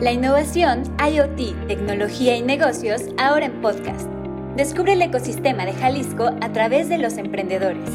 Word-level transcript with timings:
La 0.00 0.10
innovación, 0.10 0.82
IoT, 0.98 1.68
tecnología 1.68 2.36
y 2.36 2.42
negocios 2.42 3.02
ahora 3.16 3.46
en 3.46 3.60
podcast. 3.60 4.08
Descubre 4.56 4.94
el 4.94 5.02
ecosistema 5.02 5.64
de 5.64 5.72
Jalisco 5.72 6.30
a 6.40 6.52
través 6.52 6.88
de 6.88 6.98
los 6.98 7.16
emprendedores. 7.16 7.88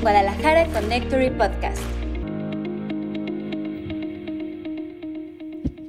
Guadalajara 0.00 0.66
Connectory 0.68 1.30
Podcast. 1.30 1.82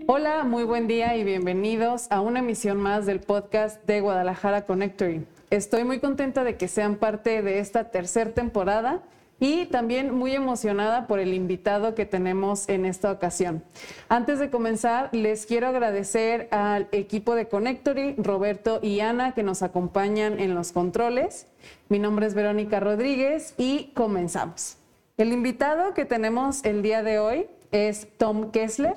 Hola, 0.08 0.44
muy 0.46 0.64
buen 0.64 0.88
día 0.88 1.16
y 1.16 1.24
bienvenidos 1.24 2.08
a 2.10 2.22
una 2.22 2.40
emisión 2.40 2.78
más 2.78 3.06
del 3.06 3.20
podcast 3.20 3.86
de 3.86 4.02
Guadalajara 4.02 4.66
Connectory. 4.66 5.28
Estoy 5.52 5.84
muy 5.84 6.00
contenta 6.00 6.44
de 6.44 6.58
que 6.58 6.68
sean 6.68 6.96
parte 6.96 7.44
de 7.44 7.60
esta 7.60 7.92
tercera 7.92 8.32
temporada 8.32 9.04
y 9.46 9.68
también 9.68 10.12
muy 10.12 10.34
emocionada 10.34 11.06
por 11.06 11.20
el 11.20 11.32
invitado 11.36 11.94
que 11.94 12.08
tenemos 12.08 12.68
en 12.68 12.84
esta 12.84 13.12
ocasión. 13.12 13.64
Antes 14.10 14.40
de 14.40 14.50
comenzar, 14.50 15.10
les 15.12 15.46
quiero 15.46 15.68
agradecer 15.68 16.48
al 16.50 16.88
equipo 16.92 17.36
de 17.36 17.48
Connectory, 17.48 18.16
Roberto 18.18 18.80
y 18.82 19.02
Ana, 19.02 19.36
que 19.36 19.44
nos 19.44 19.62
acompañan 19.62 20.40
en 20.40 20.56
los 20.56 20.72
controles. 20.72 21.46
Mi 21.90 22.00
nombre 22.00 22.26
es 22.26 22.34
Verónica 22.34 22.80
Rodríguez 22.80 23.54
y 23.56 23.92
comenzamos. 23.94 24.78
El 25.16 25.32
invitado 25.32 25.94
que 25.94 26.06
tenemos 26.06 26.66
el 26.66 26.82
día 26.82 27.04
de 27.04 27.20
hoy 27.20 27.46
es 27.72 28.08
Tom 28.18 28.50
Kessler. 28.50 28.96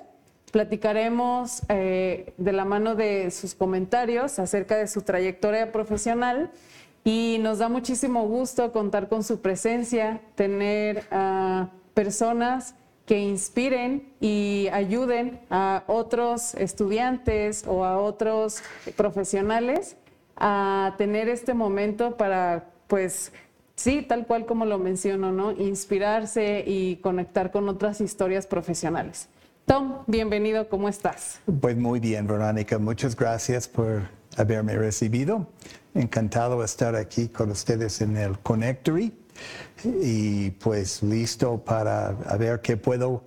Platicaremos 0.51 1.61
eh, 1.69 2.33
de 2.39 2.53
la 2.53 2.65
mano 2.65 2.95
de 2.95 3.31
sus 3.33 3.55
comentarios 3.55 4.39
acerca 4.39 4.79
de 4.79 4.87
su 4.87 5.03
trayectoria 5.03 5.73
profesional 5.73 6.51
y 7.05 7.39
nos 7.41 7.59
da 7.59 7.69
muchísimo 7.69 8.27
gusto 8.27 8.73
contar 8.73 9.09
con 9.09 9.25
su 9.25 9.41
presencia, 9.41 10.21
tener 10.35 11.05
a 11.11 11.71
personas 11.95 12.75
que 13.07 13.19
inspiren 13.19 14.13
y 14.21 14.69
ayuden 14.71 15.41
a 15.49 15.83
otros 15.87 16.55
estudiantes 16.55 17.65
o 17.67 17.85
a 17.85 17.99
otros 17.99 18.63
profesionales 18.97 19.97
a 20.37 20.95
tener 20.99 21.29
este 21.29 21.55
momento 21.55 22.17
para, 22.17 22.71
pues, 22.87 23.33
sí, 23.77 24.03
tal 24.03 24.27
cual 24.27 24.45
como 24.45 24.67
lo 24.67 24.79
menciono, 24.79 25.33
¿no? 25.33 25.53
Inspirarse 25.53 26.63
y 26.67 26.97
conectar 26.97 27.51
con 27.51 27.69
otras 27.69 28.01
historias 28.03 28.47
profesionales. 28.47 29.29
Tom, 29.65 30.05
bienvenido, 30.07 30.69
¿cómo 30.69 30.89
estás? 30.89 31.41
Pues 31.61 31.77
muy 31.77 32.01
bien, 32.01 32.27
Verónica, 32.27 32.79
muchas 32.79 33.17
gracias 33.17 33.69
por 33.69 34.18
haberme 34.39 34.77
recibido. 34.77 35.47
Encantado 35.95 36.61
de 36.61 36.65
estar 36.65 36.95
aquí 36.95 37.29
con 37.29 37.51
ustedes 37.51 38.01
en 38.01 38.17
el 38.17 38.39
Connectory 38.39 39.13
y 39.85 40.51
pues 40.51 41.03
listo 41.03 41.59
para 41.59 42.13
ver 42.39 42.61
qué 42.61 42.77
puedo 42.77 43.25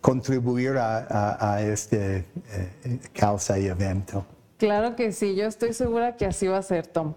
contribuir 0.00 0.76
a, 0.78 1.62
este 1.62 2.18
eh, 2.50 2.98
causa 3.12 3.58
y 3.58 3.66
evento. 3.66 4.24
Claro 4.58 4.94
que 4.94 5.12
sí, 5.12 5.34
yo 5.34 5.46
estoy 5.46 5.72
segura 5.72 6.16
que 6.16 6.26
así 6.26 6.46
va 6.46 6.58
a 6.58 6.62
ser, 6.62 6.86
Tom. 6.86 7.14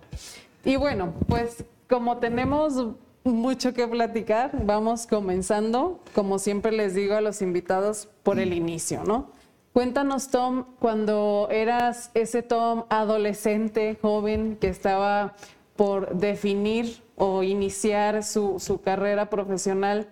Y 0.63 0.77
bueno, 0.77 1.13
pues 1.27 1.63
como 1.89 2.17
tenemos 2.17 2.95
mucho 3.23 3.73
que 3.73 3.87
platicar, 3.87 4.51
vamos 4.65 5.07
comenzando, 5.07 5.99
como 6.13 6.39
siempre 6.39 6.71
les 6.71 6.93
digo 6.93 7.15
a 7.15 7.21
los 7.21 7.41
invitados, 7.41 8.07
por 8.23 8.39
el 8.39 8.53
inicio, 8.53 9.03
¿no? 9.03 9.31
Cuéntanos, 9.75 10.29
Tom, 10.29 10.63
cuando 10.79 11.49
eras 11.51 12.09
ese 12.13 12.41
Tom 12.41 12.85
adolescente, 12.89 13.99
joven, 14.01 14.55
que 14.55 14.69
estaba 14.69 15.35
por 15.75 16.15
definir 16.15 17.03
o 17.17 17.43
iniciar 17.43 18.23
su, 18.23 18.79
carrera 18.85 19.29
profesional, 19.29 20.07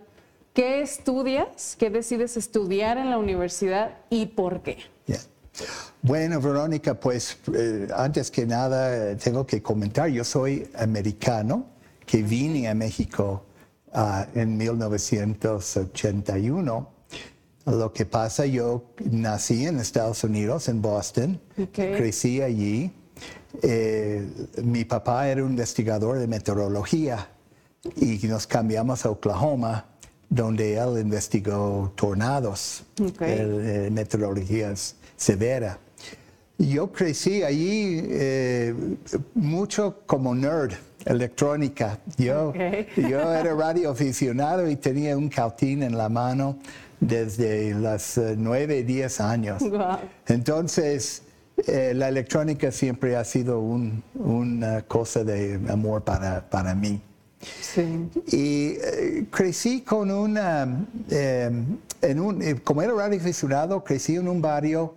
¿qué 0.54 0.82
estudias? 0.82 1.78
¿Qué 1.80 1.90
decides 1.90 2.36
estudiar 2.36 2.98
en 2.98 3.10
la 3.10 3.18
universidad 3.18 4.00
y 4.10 4.26
por 4.26 4.64
qué? 4.64 4.80
Bueno, 6.02 6.42
Verónica, 6.42 7.00
pues 7.00 7.38
eh, 7.56 7.88
antes 7.96 8.32
que 8.32 8.46
nada 8.46 9.16
tengo 9.16 9.48
que 9.48 9.62
comentar, 9.62 10.10
yo 10.10 10.26
soy 10.26 10.68
americano 10.76 11.68
que 12.06 12.22
vine 12.22 12.68
a 12.68 12.74
México 12.74 13.46
ah, 13.94 14.28
en 14.36 14.58
1981 14.58 16.93
lo 17.66 17.94
que 17.94 18.06
pasa, 18.06 18.46
yo 18.46 18.84
nací 19.10 19.66
en 19.66 19.80
Estados 19.80 20.24
Unidos, 20.24 20.68
en 20.68 20.82
Boston, 20.82 21.40
crecí 21.72 22.42
allí. 22.42 22.92
Eh, 23.62 24.28
mi 24.64 24.84
papá 24.84 25.30
era 25.30 25.44
un 25.44 25.52
investigador 25.52 26.20
de 26.20 26.28
meteorología 26.28 27.30
y 27.96 28.20
nos 28.28 28.48
cambiamos 28.48 29.06
a 29.06 29.12
Oklahoma, 29.12 29.86
donde 30.30 30.76
él 30.76 31.00
investigó 31.00 31.92
tornados, 31.96 32.84
eh, 33.22 33.90
meteorología 33.92 34.74
severa. 35.16 35.80
Yo 36.58 36.92
crecí 36.92 37.44
allí 37.44 38.00
eh, 38.04 38.74
mucho 39.34 40.02
como 40.06 40.34
nerd, 40.36 40.74
electrónica. 41.06 42.00
Yo, 42.18 42.54
yo 42.98 43.34
era 43.34 43.54
radioaficionado 43.54 44.70
y 44.70 44.76
tenía 44.76 45.18
un 45.18 45.30
cautín 45.30 45.84
en 45.84 45.98
la 45.98 46.10
mano 46.10 46.58
desde 47.00 47.74
los 47.74 48.18
eh, 48.18 48.36
nueve, 48.38 48.84
diez 48.84 49.20
años. 49.20 49.64
Entonces, 50.28 51.24
eh, 51.68 51.94
la 51.96 52.10
electrónica 52.10 52.72
siempre 52.72 53.16
ha 53.16 53.24
sido 53.24 53.60
una 53.60 54.82
cosa 54.84 55.24
de 55.24 55.60
amor 55.70 56.04
para, 56.04 56.50
para 56.50 56.74
mí. 56.74 57.02
Sí. 57.62 58.10
Y 58.28 58.78
eh, 58.82 59.26
crecí 59.30 59.82
con 59.82 60.10
una, 60.12 60.86
en 61.10 62.20
un, 62.20 62.62
como 62.64 62.82
era 62.82 62.94
radioaficionado, 62.94 63.84
crecí 63.84 64.16
en 64.16 64.30
un 64.30 64.42
barrio 64.42 64.96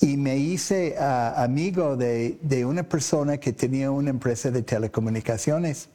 y 0.00 0.16
me 0.16 0.36
hice 0.36 0.96
ah, 0.98 1.42
amigo 1.42 1.96
de, 1.96 2.38
de, 2.42 2.64
una 2.64 2.82
persona 2.82 3.38
que 3.38 3.52
tenía 3.52 3.90
una 3.90 4.10
empresa 4.10 4.50
de 4.50 4.62
telecomunicaciones. 4.62 5.88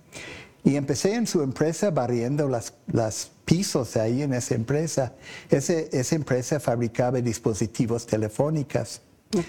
Y 0.64 0.78
empecé 0.78 1.14
en 1.14 1.28
su 1.28 1.44
empresa 1.44 1.92
barriendo 1.92 2.48
las, 2.48 2.74
las 2.92 3.32
pisos 3.46 3.96
ahí 3.98 4.24
en 4.24 4.34
esa 4.34 4.56
empresa. 4.56 5.14
esa 5.50 6.16
empresa 6.16 6.60
fabricaba 6.60 7.22
dispositivos 7.22 8.06
telefónicos, 8.06 9.02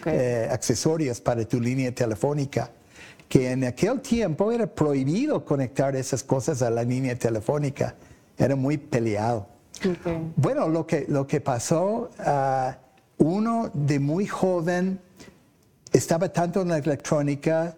eh, 0.04 0.48
accesorios 0.50 1.20
para 1.20 1.44
tu 1.46 1.60
línea 1.60 1.92
telefónica, 1.94 2.70
que 3.28 3.50
en 3.50 3.64
aquel 3.64 4.00
tiempo 4.00 4.52
era 4.52 4.66
prohibido 4.66 5.44
conectar 5.44 5.96
esas 5.96 6.22
cosas 6.22 6.60
a 6.62 6.70
la 6.70 6.84
línea 6.84 7.16
telefónica. 7.16 7.94
Era 8.36 8.54
muy 8.54 8.76
peleado. 8.76 9.48
Bueno, 10.36 10.68
lo 10.68 10.86
que, 10.86 11.06
lo 11.08 11.26
que 11.26 11.40
pasó, 11.40 12.10
uh, 12.18 12.72
uno 13.18 13.70
de 13.72 13.98
muy 13.98 14.26
joven 14.26 15.00
estaba 15.92 16.32
tanto 16.32 16.62
en 16.62 16.68
la 16.68 16.78
electrónica 16.78 17.76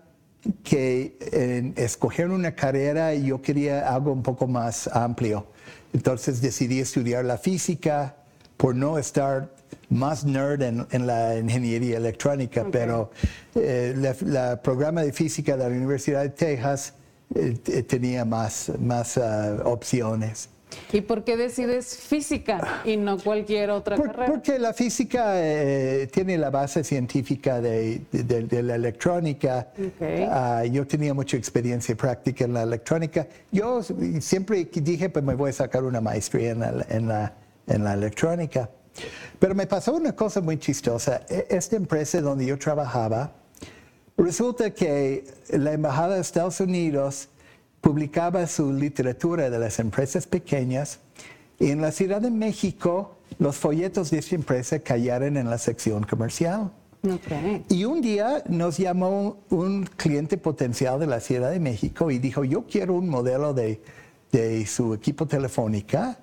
que 0.62 1.16
en 1.32 1.74
escoger 1.76 2.30
una 2.30 2.54
carrera 2.54 3.14
yo 3.14 3.40
quería 3.42 3.92
algo 3.92 4.12
un 4.12 4.22
poco 4.22 4.46
más 4.46 4.88
amplio. 4.88 5.46
Entonces 5.92 6.40
decidí 6.40 6.80
estudiar 6.80 7.24
la 7.24 7.38
física 7.38 8.16
por 8.56 8.74
no 8.74 8.98
estar 8.98 9.50
más 9.90 10.24
nerd 10.24 10.62
en, 10.62 11.06
la 11.06 11.38
ingeniería 11.38 11.96
electrónica, 11.96 12.66
pero 12.70 13.10
el 13.54 14.04
eh, 14.04 14.56
programa 14.62 15.02
de 15.02 15.12
física 15.12 15.56
de 15.56 15.64
la 15.64 15.70
Universidad 15.70 16.22
de 16.22 16.30
Texas 16.30 16.94
eh, 17.34 17.82
tenía 17.82 18.24
más, 18.24 18.70
más 18.80 19.16
ah, 19.16 19.58
opciones. 19.64 20.50
¿Y 20.92 21.02
por 21.02 21.24
qué 21.24 21.36
decides 21.36 21.96
física 21.96 22.82
y 22.84 22.96
no 22.96 23.18
cualquier 23.18 23.70
otra 23.70 23.96
carrera? 23.96 24.26
Porque 24.26 24.58
la 24.58 24.72
física 24.72 25.32
eh, 25.34 26.08
tiene 26.10 26.38
la 26.38 26.50
base 26.50 26.82
científica 26.82 27.60
de, 27.60 28.02
la 28.62 28.74
electrónica. 28.74 29.68
Ah, 30.30 30.64
yo 30.64 30.86
tenía 30.86 31.12
mucha 31.12 31.36
experiencia 31.36 31.94
práctica 31.96 32.44
en 32.44 32.54
la 32.54 32.62
electrónica. 32.62 33.26
Yo 33.52 33.82
siempre 34.20 34.68
dije, 34.72 35.10
pues 35.10 35.24
me 35.24 35.34
voy 35.34 35.50
a 35.50 35.52
sacar 35.52 35.84
una 35.84 36.00
maestría 36.00 36.52
en 36.52 36.60
la, 36.60 36.86
en 36.88 37.08
la, 37.08 37.34
en 37.66 37.84
la 37.84 37.92
electrónica. 37.94 38.70
Pero 39.38 39.54
me 39.54 39.66
pasó 39.66 39.94
una 39.94 40.14
cosa 40.14 40.40
muy 40.40 40.58
chistosa. 40.58 41.22
E, 41.28 41.46
esta 41.50 41.76
empresa 41.76 42.20
donde 42.20 42.46
yo 42.46 42.58
trabajaba, 42.58 43.32
resulta 44.16 44.70
que 44.70 45.24
la 45.50 45.72
Embajada 45.72 46.16
de 46.16 46.20
Estados 46.20 46.60
Unidos 46.60 47.28
publicaba 47.80 48.46
su 48.46 48.72
literatura 48.72 49.50
de 49.50 49.58
las 49.58 49.78
empresas 49.78 50.26
pequeñas 50.26 51.00
y 51.58 51.70
en 51.70 51.80
la 51.80 51.92
Ciudad 51.92 52.20
de 52.20 52.30
México 52.30 53.16
los 53.38 53.56
folletos 53.56 54.10
de 54.10 54.18
esta 54.18 54.34
empresa 54.34 54.78
cayeron 54.78 55.36
en 55.36 55.48
la 55.50 55.58
sección 55.58 56.04
comercial. 56.04 56.70
Y 57.68 57.84
un 57.84 58.00
día 58.00 58.42
nos 58.48 58.78
llamó 58.78 59.38
un 59.50 59.84
cliente 59.84 60.36
potencial 60.36 60.98
de 60.98 61.06
la 61.06 61.20
Ciudad 61.20 61.50
de 61.50 61.60
México 61.60 62.10
y 62.10 62.18
dijo, 62.18 62.44
yo 62.44 62.66
quiero 62.66 62.94
un 62.94 63.08
modelo 63.08 63.54
de, 63.54 63.80
su 64.66 64.94
equipo 64.94 65.26
telefónica, 65.26 66.18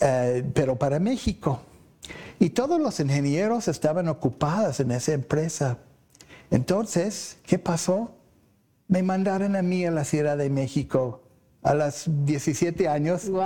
eh, 0.00 0.44
pero 0.54 0.76
para 0.76 1.00
México. 1.00 1.60
Y 2.38 2.50
todos 2.50 2.80
los 2.80 3.00
ingenieros 3.00 3.66
estaban 3.66 4.08
ocupados 4.08 4.78
en 4.80 4.92
esa 4.92 5.12
empresa. 5.12 5.78
Entonces, 6.50 7.38
¿qué 7.44 7.58
pasó? 7.58 8.12
Me 8.88 9.02
mandaron 9.02 9.54
a 9.54 9.62
mí 9.62 9.84
a 9.84 9.90
la 9.90 10.04
Ciudad 10.04 10.36
de 10.36 10.50
México 10.50 11.22
a 11.62 11.74
los 11.74 12.04
17 12.06 12.88
años 12.88 13.30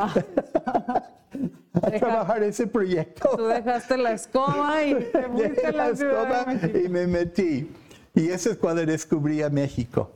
a 1.73 1.91
trabajar 1.99 2.43
ese 2.43 2.67
proyecto. 2.67 3.31
Tú 3.37 3.47
dejaste 3.47 3.97
la 3.97 4.13
escoba 4.13 4.85
y 4.85 4.95
te 5.13 5.23
fuiste 5.29 5.73
la, 5.73 5.89
escoba 5.89 6.47
y 6.85 6.89
me 6.89 7.07
metí. 7.07 7.71
Y 8.15 8.29
eso 8.29 8.51
es 8.51 8.57
cuando 8.59 8.85
descubrí 8.85 9.43
a 9.43 9.51
México. 9.51 10.11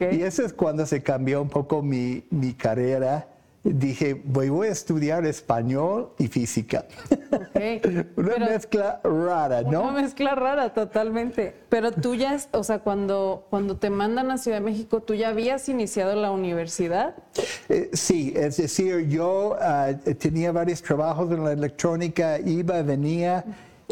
Y 0.00 0.22
eso 0.22 0.44
es 0.44 0.52
cuando 0.52 0.84
se 0.86 1.02
cambió 1.02 1.40
un 1.40 1.48
poco 1.48 1.82
mi, 1.82 2.24
mi 2.30 2.52
carrera 2.52 3.28
dije, 3.64 4.20
voy, 4.24 4.68
a 4.68 4.70
estudiar 4.70 5.26
español 5.26 6.10
y 6.18 6.28
física. 6.28 6.86
una 8.16 8.38
mezcla 8.38 9.00
rara, 9.02 9.62
¿no? 9.62 9.82
Una 9.82 10.02
mezcla 10.02 10.34
rara, 10.34 10.72
totalmente. 10.72 11.54
Pero 11.68 11.92
tú 11.92 12.14
ya, 12.14 12.38
o 12.52 12.64
sea, 12.64 12.78
cuando, 12.80 13.46
cuando 13.50 13.76
te 13.76 13.90
mandan 13.90 14.30
a 14.30 14.38
Ciudad 14.38 14.58
de 14.58 14.64
México, 14.64 15.00
¿tú 15.00 15.14
ya 15.14 15.28
habías 15.28 15.68
iniciado 15.68 16.14
la 16.14 16.30
universidad? 16.30 17.14
Eh, 17.68 17.90
sí, 17.92 18.32
es 18.36 18.56
decir, 18.56 19.08
yo 19.08 19.56
ah, 19.60 19.92
tenía 20.18 20.52
varios 20.52 20.82
trabajos 20.82 21.30
en 21.32 21.44
la 21.44 21.52
electrónica, 21.52 22.38
iba, 22.38 22.80
venía. 22.82 23.44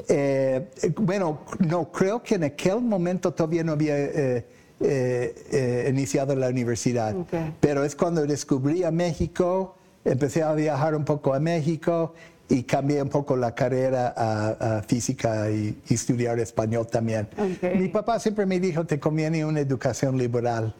Eh, 0.09 0.69
bueno, 0.97 1.41
no, 1.59 1.91
creo 1.91 2.23
que 2.23 2.37
en 2.37 2.45
aquel 2.45 2.81
momento 2.81 3.33
todavía 3.33 3.65
no 3.65 3.73
había... 3.73 3.99
Eh, 3.99 4.47
eh, 4.79 5.35
eh, 5.53 5.87
iniciado 5.89 6.37
la 6.37 6.51
universidad. 6.51 7.15
Pero 7.61 7.83
es 7.83 7.97
cuando 7.97 8.27
descubrí 8.27 8.85
a 8.85 8.91
México, 8.91 9.75
empecé 10.05 10.43
a 10.43 10.53
viajar 10.53 10.95
un 10.95 11.05
poco 11.05 11.33
a 11.33 11.41
México 11.41 12.13
y 12.47 12.63
cambié 12.65 13.01
un 13.01 13.09
poco 13.09 13.37
la 13.37 13.55
carrera 13.55 14.13
a, 14.15 14.83
física 14.83 15.51
y, 15.51 15.79
estudiar 15.89 16.39
español 16.41 16.87
también. 16.89 17.27
Mi 17.75 17.89
papá 17.89 18.21
siempre 18.21 18.45
me 18.45 18.61
dijo, 18.61 18.85
te 18.85 19.01
conviene 19.01 19.47
una 19.47 19.61
educación 19.61 20.19
liberal 20.19 20.75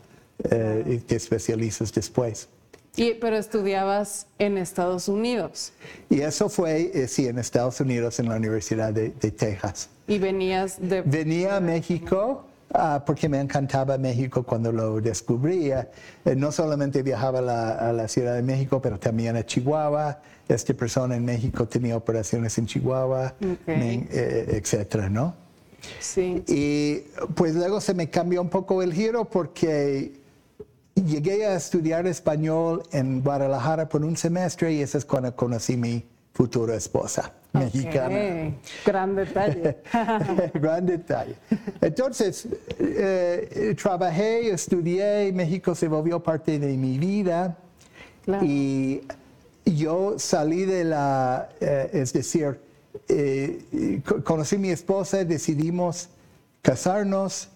eh, 0.51 0.85
y 0.87 0.99
te 0.99 1.17
especializas 1.17 1.91
después. 1.91 2.49
Y, 2.97 3.15
pero 3.15 3.37
estudiabas 3.37 4.27
en 4.39 4.59
Estados 4.59 5.09
Unidos. 5.09 5.73
Y 6.11 6.21
eso 6.21 6.51
fue, 6.51 7.09
sí, 7.09 7.29
en 7.29 7.39
Estados 7.39 7.81
Unidos, 7.81 8.21
en 8.21 8.29
la 8.29 8.37
Universidad 8.37 8.93
de, 8.93 9.09
de 9.09 9.31
Texas. 9.31 9.89
¿Y 10.07 10.19
venías 10.19 10.77
de...? 10.79 11.01
Venía 11.01 11.57
a 11.57 11.61
México 11.61 12.45
Ah, 12.79 13.03
porque 13.05 13.29
me 13.29 13.41
encantaba 13.41 13.97
México 13.97 14.43
cuando 14.43 14.71
lo 14.71 15.01
descubría. 15.01 15.91
Eh, 16.25 16.37
no 16.37 16.53
solamente 16.53 17.03
viajaba 17.03 17.39
a 17.39 17.93
la, 17.93 18.09
Ciudad 18.09 18.35
de 18.35 18.43
México, 18.43 18.81
pero 18.81 18.99
también 18.99 19.37
a 19.37 19.45
Chihuahua. 19.45 20.21
Esta 20.49 20.75
persona 20.75 21.17
en 21.17 21.25
México 21.25 21.67
tenía 21.67 21.97
operaciones 21.97 22.57
en 22.59 22.67
Chihuahua, 22.67 23.35
eh, 23.67 24.61
etcétera, 24.63 25.09
¿no? 25.09 25.35
Sí. 25.99 26.45
Y 26.47 26.99
pues 27.35 27.55
luego 27.55 27.81
se 27.81 27.95
me 27.95 28.11
cambió 28.11 28.43
un 28.43 28.49
poco 28.49 28.83
el 28.83 28.93
giro 28.93 29.25
porque 29.25 30.21
llegué 30.95 31.47
a 31.47 31.57
estudiar 31.57 32.07
español 32.07 32.83
en 32.93 33.23
Guadalajara 33.23 33.89
por 33.89 34.05
un 34.05 34.17
semestre 34.17 34.73
y 34.73 34.83
ese 34.83 34.99
es 34.99 35.05
cuando 35.05 35.35
conocí 35.35 35.77
mi 35.77 36.05
futura 36.33 36.75
esposa 36.75 37.33
mexicana. 37.59 38.55
Gran 38.85 39.15
detalle. 39.15 39.77
Gran 40.55 40.87
detalle. 40.87 41.35
Entonces, 41.81 42.47
eh, 42.79 43.75
trabajé, 43.81 44.51
estudié, 44.51 45.33
México 45.33 45.75
se 45.75 45.89
volvió 45.89 46.23
parte 46.23 46.59
de 46.59 46.77
mi 46.77 46.99
vida 46.99 47.57
y 48.43 49.03
yo 49.65 50.19
salí 50.19 50.65
de 50.65 50.85
la, 50.85 51.49
eh, 51.61 51.91
es 51.93 52.13
decir, 52.13 52.61
eh, 53.09 54.01
conocí 54.25 54.57
a 54.57 54.59
mi 54.59 54.71
esposa, 54.71 55.25
decidimos 55.25 56.09
casarnos 56.63 57.49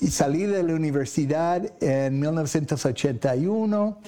y 0.00 0.08
salí 0.08 0.46
de 0.46 0.62
la 0.62 0.74
universidad 0.74 1.62
en 1.82 2.20
1981 2.20 3.98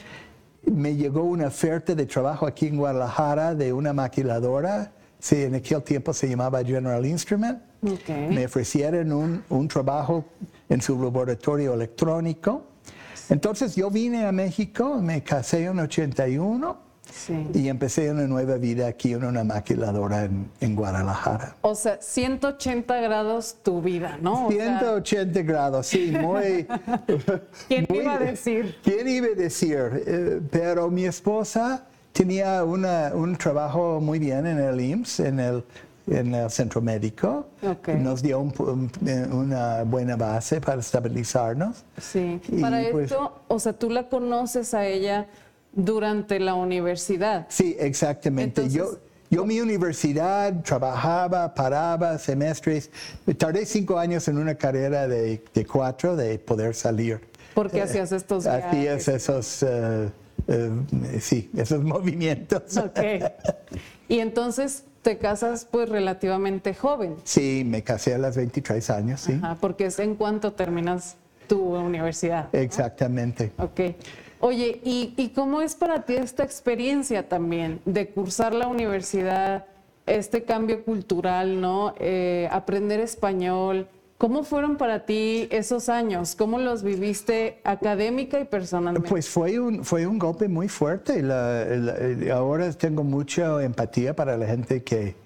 me 0.71 0.95
llegó 0.97 1.23
una 1.25 1.49
oferta 1.49 1.95
de 1.95 2.07
trabajo 2.07 2.47
aquí 2.47 2.67
en 2.67 2.77
Guadalajara 2.77 3.55
de 3.55 3.73
una 3.73 3.93
maquiladora. 3.93 4.93
Sí, 5.19 5.43
en 5.43 5.55
aquel 5.55 5.83
tiempo 5.83 6.13
se 6.13 6.29
llamaba 6.29 6.63
General 6.63 7.05
Instrument. 7.05 7.59
Me 8.09 8.47
ofrecieron 8.47 9.13
un, 9.13 9.45
un, 9.49 9.69
trabajo 9.69 10.25
en 10.69 10.81
su 10.81 11.01
laboratorio 11.03 11.75
electrónico. 11.75 12.67
Entonces 13.29 13.75
yo 13.77 13.91
vine 13.91 14.27
a 14.27 14.33
México, 14.33 15.01
me 15.01 15.23
casé 15.23 15.65
en 15.65 15.79
81 15.79 16.84
y 17.55 17.69
empecé 17.69 18.11
una 18.11 18.27
nueva 18.27 18.57
vida 18.57 18.87
aquí 18.87 19.13
en 19.13 19.25
una 19.25 19.45
maquiladora 19.45 20.29
en, 20.61 20.77
Guadalajara. 20.77 21.57
O 21.63 21.75
sea, 21.75 21.99
180 22.01 23.01
grados 23.01 23.57
tu 23.63 23.81
vida, 23.81 24.19
¿no? 24.21 24.49
180 24.51 25.43
grados, 25.43 25.87
sí, 25.87 26.11
muy... 26.11 26.67
¿Quién 27.69 27.87
iba 27.89 28.15
a 28.15 28.19
decir? 28.19 28.77
¿Quién 28.83 29.09
iba 29.09 29.29
a 29.29 29.35
decir? 29.35 30.05
Eh, 30.07 30.41
pero 30.51 30.91
mi 30.91 31.05
esposa 31.05 31.87
tenía 32.13 32.65
un 32.65 33.37
trabajo 33.37 34.01
muy 34.01 34.19
bien 34.19 34.47
en 34.47 34.59
el 34.59 34.81
IMSS, 34.81 35.21
en 35.21 35.41
el, 35.41 35.65
en 36.07 36.35
el 36.35 36.51
centro 36.51 36.81
médico. 36.81 37.49
Nos 37.99 38.23
dio 38.23 38.41
una 38.41 39.83
buena 39.85 40.17
base 40.17 40.61
para 40.61 40.81
estabilizarnos. 40.81 41.85
Sí. 41.99 42.41
para 42.61 42.83
pues 42.91 43.11
esto, 43.11 43.43
o 43.49 43.59
sea, 43.59 43.73
tú 43.73 43.91
la 43.91 44.09
conoces 44.09 44.75
a 44.75 44.87
ella 44.87 45.27
durante 45.75 46.41
la 46.41 46.55
universidad. 46.55 47.47
Sí, 47.49 47.77
exactamente. 47.79 48.69
yo, 48.69 48.99
yo 49.31 49.45
mi 49.45 49.61
universidad 49.61 50.63
trabajaba, 50.63 51.55
paraba 51.55 52.19
semestres. 52.19 52.91
Tardé 53.37 53.67
cinco 53.67 53.99
años 53.99 54.29
en 54.29 54.39
una 54.39 54.55
carrera 54.55 55.09
de, 55.09 55.43
de 55.53 55.67
cuatro 55.67 56.17
de 56.17 56.39
poder 56.39 56.75
salir. 56.75 57.21
¿Por 57.55 57.71
qué 57.71 57.83
hacías 57.83 58.13
estos 58.13 58.45
viajes? 58.45 58.65
Hacías 58.67 59.09
esos, 59.09 59.63
eh, 59.63 60.09
eh, 60.49 60.71
sí, 61.21 61.51
esos 61.57 61.83
movimientos. 61.83 62.77
Ok. 62.77 62.99
Y 64.09 64.19
entonces 64.19 64.85
te 65.03 65.19
casas 65.19 65.67
pues 65.71 65.89
relativamente 65.89 66.75
joven. 66.75 67.17
Sí, 67.25 67.63
me 67.65 67.83
casé 67.83 68.15
a 68.15 68.19
los 68.19 68.37
23 68.37 68.91
años, 68.91 69.21
sí. 69.21 69.39
Ajá, 69.43 69.57
porque 69.61 69.87
es 69.87 69.99
en 69.99 70.17
cuanto 70.17 70.53
terminas 70.53 71.17
tu 71.47 71.77
universidad. 71.77 72.49
Exactamente. 72.55 73.53
Ok. 73.59 73.81
Oye, 74.47 74.79
¿y, 74.85 75.33
cómo 75.35 75.63
es 75.63 75.75
para 75.75 76.05
ti 76.05 76.17
esta 76.17 76.45
experiencia 76.45 77.27
también 77.27 77.81
de 77.87 78.11
cursar 78.11 78.53
la 78.53 78.69
universidad, 78.69 79.65
este 80.05 80.45
cambio 80.45 80.85
cultural, 80.85 81.63
¿no? 81.63 81.95
Eh, 81.99 82.47
aprender 82.53 83.01
español. 83.01 83.89
¿Cómo 84.19 84.45
fueron 84.45 84.77
para 84.77 85.07
ti 85.07 85.49
esos 85.51 85.89
años? 85.89 86.35
¿Cómo 86.35 86.59
los 86.59 86.83
viviste 86.83 87.63
académica 87.65 88.39
y 88.39 88.45
personalmente? 88.45 89.09
Pues 89.09 89.31
fue 89.31 89.59
un, 89.59 89.83
fue 89.83 90.07
un 90.07 90.19
golpe 90.19 90.47
muy 90.47 90.69
fuerte. 90.69 91.25
ahora 92.31 92.71
tengo 92.73 93.03
mucha 93.03 93.65
empatía 93.65 94.15
para 94.15 94.37
la 94.37 94.47
gente 94.47 94.83
que, 94.83 95.17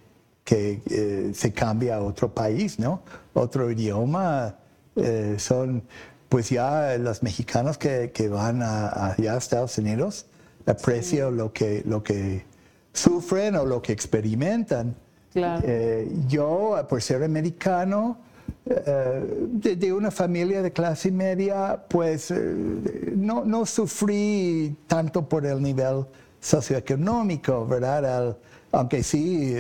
que 0.44 0.80
eh, 0.88 1.30
se 1.34 1.52
cambia 1.52 1.96
a 1.96 2.02
otro 2.02 2.32
país, 2.32 2.78
¿no? 2.78 3.02
Otro 3.34 3.68
idioma. 3.68 4.54
Eh, 5.00 5.36
son 5.38 5.82
pues 6.28 6.50
ya 6.50 6.96
los 6.98 7.22
mexicanos 7.22 7.78
que, 7.78 8.10
que 8.12 8.28
van 8.28 8.62
a, 8.62 9.12
allá 9.12 9.34
a 9.34 9.38
Estados 9.38 9.78
Unidos 9.78 10.26
aprecian 10.66 11.36
lo, 11.36 11.52
que, 11.52 11.82
lo 11.86 12.02
que 12.02 12.44
sufren 12.92 13.56
o 13.56 13.64
lo 13.64 13.80
que 13.80 13.92
experimentan. 13.92 14.94
Eh, 15.34 16.10
yo, 16.26 16.84
por 16.88 17.00
ser 17.00 17.22
americano, 17.22 18.18
eh, 18.66 19.46
de, 19.52 19.92
una 19.92 20.10
familia 20.10 20.62
de 20.62 20.72
clase 20.72 21.12
media, 21.12 21.80
pues 21.88 22.30
eh, 22.30 23.14
no, 23.16 23.44
no, 23.44 23.64
sufrí 23.64 24.76
tanto 24.86 25.28
por 25.28 25.46
el 25.46 25.62
nivel 25.62 26.06
socioeconómico, 26.40 27.66
¿verdad? 27.66 28.36
aunque 28.72 29.02
sí, 29.02 29.54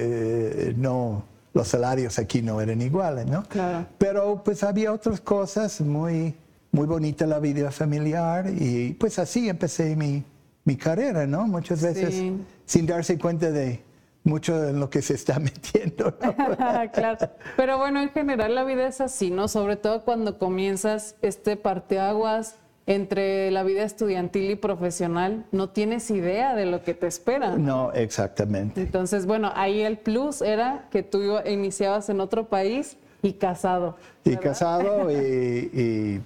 no, 0.76 1.22
los 1.54 1.68
salarios 1.68 2.18
aquí 2.18 2.42
no 2.42 2.60
eran 2.60 2.82
iguales, 2.82 3.26
¿no? 3.26 3.44
Claro. 3.44 3.86
Pero 3.98 4.42
pues 4.44 4.62
había 4.62 4.92
otras 4.92 5.20
cosas 5.20 5.80
muy 5.80 6.34
muy 6.72 6.86
bonita 6.86 7.26
la 7.26 7.38
vida 7.38 7.70
familiar 7.70 8.46
y 8.48 8.94
pues 8.94 9.18
así 9.18 9.48
empecé 9.48 9.96
mi, 9.96 10.22
mi 10.64 10.76
carrera, 10.76 11.26
¿no? 11.26 11.46
Muchas 11.46 11.82
veces 11.82 12.22
sin 12.66 12.86
darse 12.86 13.18
cuenta 13.18 13.50
de 13.50 13.80
mucho 14.24 14.68
en 14.68 14.78
lo 14.78 14.90
que 14.90 15.02
se 15.02 15.14
está 15.14 15.38
metiendo. 15.38 16.14
claro, 16.92 17.30
pero 17.56 17.78
bueno, 17.78 18.00
en 18.00 18.10
general 18.10 18.54
la 18.54 18.64
vida 18.64 18.86
es 18.86 19.00
así, 19.00 19.30
¿no? 19.30 19.48
Sobre 19.48 19.76
todo 19.76 20.04
cuando 20.04 20.38
comienzas 20.38 21.16
este 21.22 21.56
parteaguas 21.56 22.56
entre 22.86 23.50
la 23.50 23.64
vida 23.64 23.82
estudiantil 23.82 24.50
y 24.50 24.56
profesional, 24.56 25.44
no 25.52 25.68
tienes 25.68 26.10
idea 26.10 26.54
de 26.54 26.64
lo 26.64 26.82
que 26.82 26.94
te 26.94 27.06
espera. 27.06 27.56
No, 27.58 27.92
exactamente. 27.92 28.80
Entonces, 28.80 29.26
bueno, 29.26 29.52
ahí 29.54 29.82
el 29.82 29.98
plus 29.98 30.40
era 30.40 30.88
que 30.90 31.02
tú 31.02 31.38
iniciabas 31.44 32.08
en 32.08 32.20
otro 32.20 32.48
país 32.48 32.96
y 33.20 33.34
casado. 33.34 33.96
Y 34.24 34.36
casado 34.36 35.10
y 35.10 35.16
y, 35.18 36.20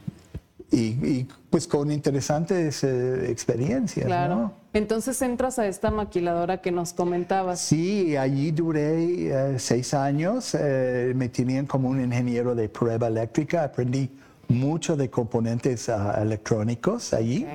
pues 1.51 1.67
con 1.67 1.91
interesantes 1.91 2.83
eh, 2.83 3.31
experiencias. 3.31 4.07
Claro. 4.07 4.53
Entonces 4.73 5.21
entras 5.21 5.59
a 5.59 5.67
esta 5.67 5.91
maquiladora 5.91 6.63
que 6.63 6.73
nos 6.73 6.95
comentabas. 6.95 7.61
Sí, 7.61 8.17
allí 8.17 8.53
duré 8.53 9.29
eh, 9.29 9.59
seis 9.59 9.93
años. 9.93 10.57
Eh, 10.59 11.13
me 11.15 11.29
tenían 11.29 11.67
como 11.67 11.91
un 11.91 12.01
ingeniero 12.03 12.55
de 12.55 12.69
prueba 12.71 13.09
eléctrica. 13.09 13.65
Aprendí 13.65 14.11
mucho 14.49 14.97
de 14.97 15.11
componentes 15.11 15.91
ah, 15.91 16.19
electrónicos 16.23 17.13
allí. 17.13 17.47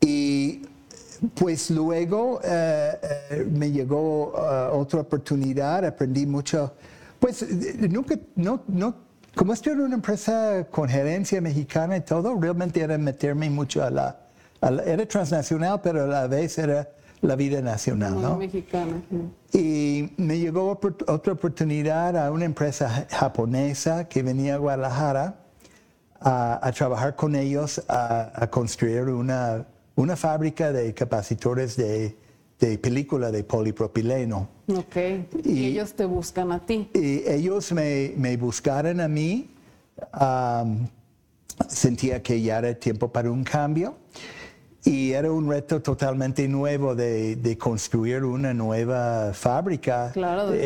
Y 0.00 0.62
pues 1.34 1.70
luego 1.70 2.40
eh, 2.44 2.98
eh, 3.30 3.48
me 3.50 3.70
llegó 3.70 4.32
otra 4.72 5.00
oportunidad, 5.00 5.84
aprendí 5.84 6.26
mucho. 6.26 6.72
Pues 7.18 7.44
nunca, 7.78 8.16
no, 8.36 8.62
no, 8.68 8.94
como 9.36 9.52
estoy 9.52 9.74
en 9.74 9.80
una 9.82 9.94
empresa 9.96 10.66
con 10.70 10.88
gerencia 10.88 11.42
mexicana 11.42 11.98
y 11.98 12.00
todo, 12.00 12.34
realmente 12.40 12.80
era 12.80 12.96
meterme 12.96 13.50
mucho 13.50 13.84
a 13.84 13.90
la, 13.90 14.16
era 14.86 15.06
transnacional, 15.06 15.82
pero 15.82 16.04
a 16.04 16.06
la 16.06 16.26
vez 16.26 16.56
era 16.56 16.88
la 17.20 17.36
vida 17.36 17.60
nacional, 17.60 18.20
¿no? 18.20 18.38
Mexicana. 18.38 19.02
Y 19.52 20.10
me 20.16 20.38
llegó 20.38 20.80
otra 21.06 21.34
oportunidad 21.34 22.16
a 22.16 22.32
una 22.32 22.46
empresa 22.46 23.06
japonesa 23.10 24.08
que 24.08 24.22
venía 24.22 24.54
a 24.54 24.56
Guadalajara 24.56 25.36
a, 26.18 26.72
trabajar 26.74 27.14
con 27.14 27.36
ellos 27.36 27.82
a, 27.88 28.48
construir 28.50 29.02
una, 29.02 29.66
una, 29.96 30.16
fábrica 30.16 30.72
de 30.72 30.94
capacitores 30.94 31.76
de, 31.76 32.16
de, 32.58 32.78
película 32.78 33.30
de 33.30 33.44
polipropileno. 33.44 34.48
Ok. 34.68 34.96
Y, 35.44 35.66
ellos 35.66 35.92
te 35.94 36.04
buscan 36.04 36.52
a 36.52 36.64
ti. 36.64 36.90
Y 36.94 37.28
ellos 37.28 37.72
me, 37.72 38.12
me 38.16 38.36
buscaron 38.36 39.00
a 39.00 39.08
mí. 39.08 39.50
sentía 41.68 42.22
que 42.22 42.40
ya 42.42 42.58
era 42.58 42.74
tiempo 42.74 43.10
para 43.10 43.30
un 43.30 43.44
cambio. 43.44 43.96
Y 44.86 45.10
era 45.10 45.32
un 45.32 45.48
reto 45.48 45.82
totalmente 45.82 46.46
nuevo 46.46 46.94
de, 46.94 47.58
construir 47.58 48.22
una 48.22 48.54
nueva 48.54 49.32
fábrica. 49.34 50.12
Claro. 50.12 50.52
Eh, 50.52 50.58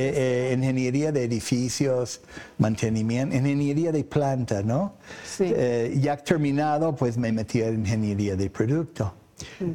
eh, 0.50 0.54
ingeniería 0.54 1.10
de 1.10 1.24
edificios, 1.24 2.20
mantenimiento, 2.58 3.34
ingeniería 3.34 3.92
de 3.92 4.04
planta, 4.04 4.62
¿no? 4.62 4.92
Sí. 5.24 5.50
Eh, 5.56 5.98
ya 6.02 6.18
terminado, 6.18 6.94
pues 6.94 7.16
me 7.16 7.32
metí 7.32 7.62
en 7.62 7.80
ingeniería 7.80 8.36
de 8.36 8.50
producto. 8.50 9.14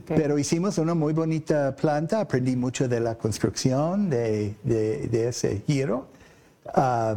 Pero 0.07 0.37
hicimos 0.37 0.77
una 0.77 0.93
muy 0.93 1.13
bonita 1.13 1.75
planta, 1.75 2.21
aprendí 2.21 2.55
mucho 2.55 2.87
de 2.87 2.99
la 2.99 3.15
construcción 3.15 4.09
de, 4.09 4.55
de, 4.63 5.27
ese 5.27 5.61
giro 5.65 6.07
ah, 6.73 7.15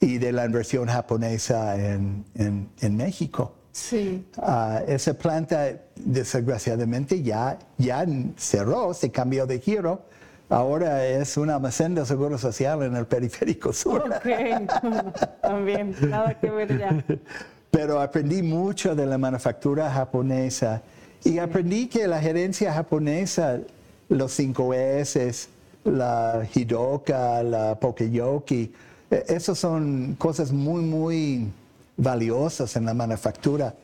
y 0.00 0.18
de 0.18 0.32
la 0.32 0.44
inversión 0.44 0.88
japonesa 0.88 1.76
en, 1.76 2.24
en, 2.34 2.68
en 2.80 2.96
México. 2.96 3.54
Sí. 3.72 4.26
Ah, 4.36 4.82
esa 4.86 5.14
planta, 5.14 5.68
desgraciadamente, 5.96 7.22
ya, 7.22 7.58
ya 7.78 8.04
cerró, 8.36 8.92
se 8.92 9.10
cambió 9.10 9.46
de 9.46 9.58
giro. 9.60 10.02
Ahora 10.50 11.06
es 11.06 11.38
un 11.38 11.48
almacén 11.48 11.94
de 11.94 12.04
seguro 12.04 12.36
social 12.36 12.82
en 12.82 12.94
el 12.94 13.06
periférico 13.06 13.72
sur. 13.72 14.02
Ok, 14.02 15.22
también, 15.40 15.96
nada 16.02 16.38
que 16.38 16.50
ver 16.50 16.78
ya. 16.78 17.02
Pero 17.70 18.02
aprendí 18.02 18.42
mucho 18.42 18.94
de 18.94 19.06
la 19.06 19.16
manufactura 19.16 19.90
japonesa 19.90 20.82
y 21.24 21.38
aprendí 21.38 21.86
que 21.86 22.06
la 22.08 22.20
gerencia 22.20 22.72
japonesa, 22.72 23.60
los 24.08 24.32
5 24.32 24.74
S, 24.74 25.48
la 25.84 26.46
Hidoka, 26.52 27.42
la 27.42 27.78
Pokeyoki, 27.78 28.72
e, 29.10 29.24
esas 29.28 29.58
son 29.58 30.16
cosas 30.18 30.52
muy, 30.52 30.82
muy 30.82 31.48
valiosas 31.96 32.76
en 32.76 32.86
la 32.86 32.94
manufactura. 32.94 33.74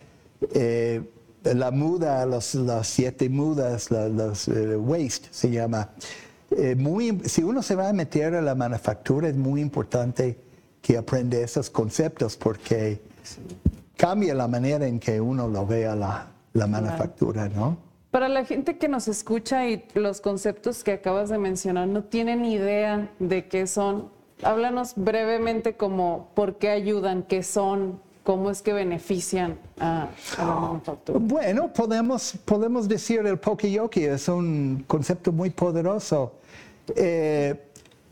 Eh, 0.52 1.02
la 1.44 1.70
muda, 1.70 2.26
los, 2.26 2.54
las 2.54 2.88
siete 2.88 3.28
mudas, 3.28 3.90
los, 3.90 4.48
eh, 4.48 4.76
waste 4.76 5.28
se 5.30 5.50
llama. 5.50 5.90
Eh, 6.50 6.74
muy, 6.74 7.20
si 7.24 7.42
uno 7.42 7.62
se 7.62 7.74
va 7.74 7.88
a 7.88 7.92
meter 7.92 8.34
a 8.34 8.42
la 8.42 8.54
manufactura 8.54 9.28
es 9.28 9.36
muy 9.36 9.60
importante 9.60 10.38
que 10.82 10.96
aprenda 10.96 11.38
esos 11.38 11.70
conceptos 11.70 12.36
porque 12.36 13.00
cambia 13.96 14.34
la 14.34 14.48
manera 14.48 14.86
en 14.86 14.98
que 14.98 15.20
uno 15.20 15.46
lo 15.46 15.66
vea 15.66 15.94
la, 15.94 16.26
la 16.58 16.66
manufactura, 16.66 17.48
¿no? 17.48 17.78
Para 18.10 18.28
la 18.28 18.44
gente 18.44 18.78
que 18.78 18.88
nos 18.88 19.06
escucha 19.06 19.68
y 19.68 19.84
los 19.94 20.20
conceptos 20.20 20.82
que 20.82 20.92
acabas 20.92 21.28
de 21.28 21.38
mencionar 21.38 21.88
no 21.88 22.04
tienen 22.04 22.44
idea 22.44 23.10
de 23.18 23.48
qué 23.48 23.66
son, 23.66 24.10
háblanos 24.42 24.94
brevemente 24.96 25.76
como 25.76 26.30
por 26.34 26.56
qué 26.56 26.70
ayudan, 26.70 27.22
qué 27.22 27.42
son, 27.42 28.00
cómo 28.24 28.50
es 28.50 28.62
que 28.62 28.72
benefician 28.72 29.58
a, 29.78 30.08
la 30.38 30.44
manufactura. 30.44 31.18
Bueno, 31.20 31.72
podemos, 31.72 32.34
podemos 32.44 32.88
decir 32.88 33.20
el 33.26 33.38
pokeyoki 33.38 34.04
es 34.04 34.28
un 34.28 34.84
concepto 34.86 35.30
muy 35.30 35.50
poderoso. 35.50 36.32
Eh, 36.96 37.62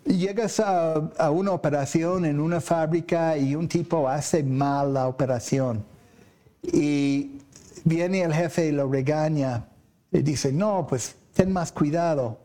llegas 0.05 0.61
a, 0.61 1.11
a, 1.17 1.31
una 1.31 1.53
operación 1.53 2.27
en 2.27 2.39
una 2.39 2.61
fábrica 2.61 3.39
y 3.39 3.55
un 3.55 3.67
tipo 3.67 4.07
hace 4.07 4.43
mal 4.43 4.93
la 4.93 5.09
operación 5.09 5.83
y 6.73 7.39
viene 7.87 8.23
el 8.23 8.35
jefe 8.35 8.67
y 8.67 8.73
lo 8.73 8.91
regaña 8.91 9.69
y 10.11 10.19
dice, 10.19 10.53
no, 10.53 10.87
pues 10.89 11.15
ten 11.33 11.53
más 11.53 11.73
cuidado. 11.73 12.41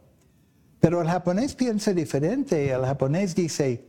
Pero 0.79 1.01
el 1.01 1.07
japonés 1.07 1.55
piensa 1.55 1.93
diferente. 1.93 2.69
El 2.69 2.85
japonés 2.85 3.35
dice, 3.35 3.83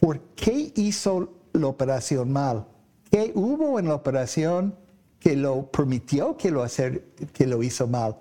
¿por 0.00 0.20
qué 0.34 0.72
hizo 0.74 1.30
la 1.52 1.66
operación 1.66 2.32
mal? 2.32 2.66
¿Qué 3.10 3.32
hubo 3.34 3.78
en 3.78 3.88
la 3.88 3.94
operación 3.94 4.74
que 5.20 5.36
lo 5.36 5.70
permitió 5.70 6.36
que 6.36 6.50
lo, 6.50 6.62
hacer, 6.62 7.04
que 7.34 7.46
lo 7.46 7.62
hizo 7.62 7.86
mal? 7.86 8.16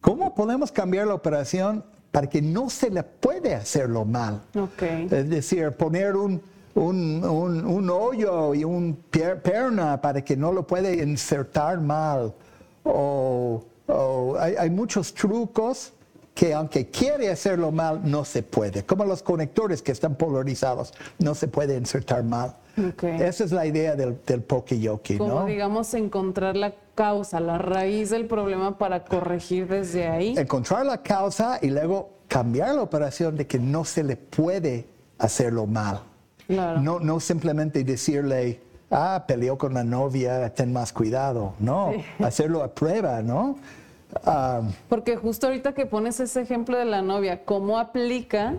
¿Cómo 0.00 0.34
podemos 0.34 0.70
cambiar 0.70 1.08
la 1.08 1.14
operación 1.14 1.84
para 2.12 2.28
que 2.28 2.40
no 2.40 2.70
se 2.70 2.90
le 2.90 3.02
puede 3.02 3.54
hacerlo 3.54 4.04
mal? 4.04 4.42
Okay. 4.54 5.08
Es 5.10 5.28
decir, 5.28 5.72
poner 5.72 6.16
un, 6.16 6.40
un, 6.74 7.24
un, 7.24 7.90
hoyo 7.90 8.54
y 8.54 8.64
un 8.64 8.96
perna 9.42 10.00
para 10.00 10.22
que 10.22 10.36
no 10.36 10.52
lo 10.52 10.66
puede 10.66 11.02
insertar 11.02 11.80
mal. 11.80 12.32
O, 12.84 13.62
hay, 14.38 14.54
hay 14.56 14.70
muchos 14.70 15.12
trucos 15.12 15.92
que 16.34 16.54
aunque 16.54 16.88
quiere 16.88 17.28
hacerlo 17.28 17.70
mal, 17.72 18.00
no 18.04 18.24
se 18.24 18.42
puede. 18.42 18.84
Como 18.84 19.04
los 19.04 19.22
conectores 19.22 19.82
que 19.82 19.92
están 19.92 20.14
polarizados, 20.14 20.94
no 21.18 21.34
se 21.34 21.48
puede 21.48 21.76
insertar 21.76 22.22
mal. 22.24 22.56
Esa 23.02 23.44
es 23.44 23.52
la 23.52 23.66
idea 23.66 23.94
del, 23.94 24.18
del 24.24 24.42
pokeyoki, 24.42 25.18
Como 25.18 25.44
digamos 25.44 25.92
encontrar 25.92 26.56
la 26.56 26.72
causa, 26.94 27.40
la 27.40 27.58
raíz 27.58 28.10
del 28.10 28.26
problema 28.26 28.78
para 28.78 29.04
corregir 29.04 29.66
desde 29.68 30.08
ahí. 30.08 30.34
Encontrar 30.38 30.86
la 30.86 31.02
causa 31.02 31.58
y 31.60 31.68
luego 31.68 32.10
cambiar 32.28 32.74
la 32.76 32.82
operación 32.82 33.36
de 33.36 33.46
que 33.46 33.58
no 33.58 33.84
se 33.84 34.04
le 34.04 34.16
puede 34.16 34.86
hacerlo 35.18 35.66
mal. 35.66 36.00
No, 36.50 37.00
no 37.00 37.20
simplemente 37.20 37.84
decirle, 37.84 38.60
ah, 38.90 39.24
peleó 39.26 39.56
con 39.56 39.74
la 39.74 39.84
novia, 39.84 40.52
ten 40.52 40.72
más 40.72 40.92
cuidado. 40.92 41.54
No, 41.58 41.92
hacerlo 42.18 42.62
a 42.62 42.68
prueba, 42.74 43.22
¿no? 43.22 43.56
Porque 44.88 45.16
justo 45.16 45.46
ahorita 45.46 45.72
que 45.72 45.86
pones 45.86 46.18
ese 46.20 46.40
ejemplo 46.42 46.76
de 46.76 46.84
la 46.84 47.02
novia, 47.02 47.44
¿cómo 47.44 47.78
aplica 47.78 48.54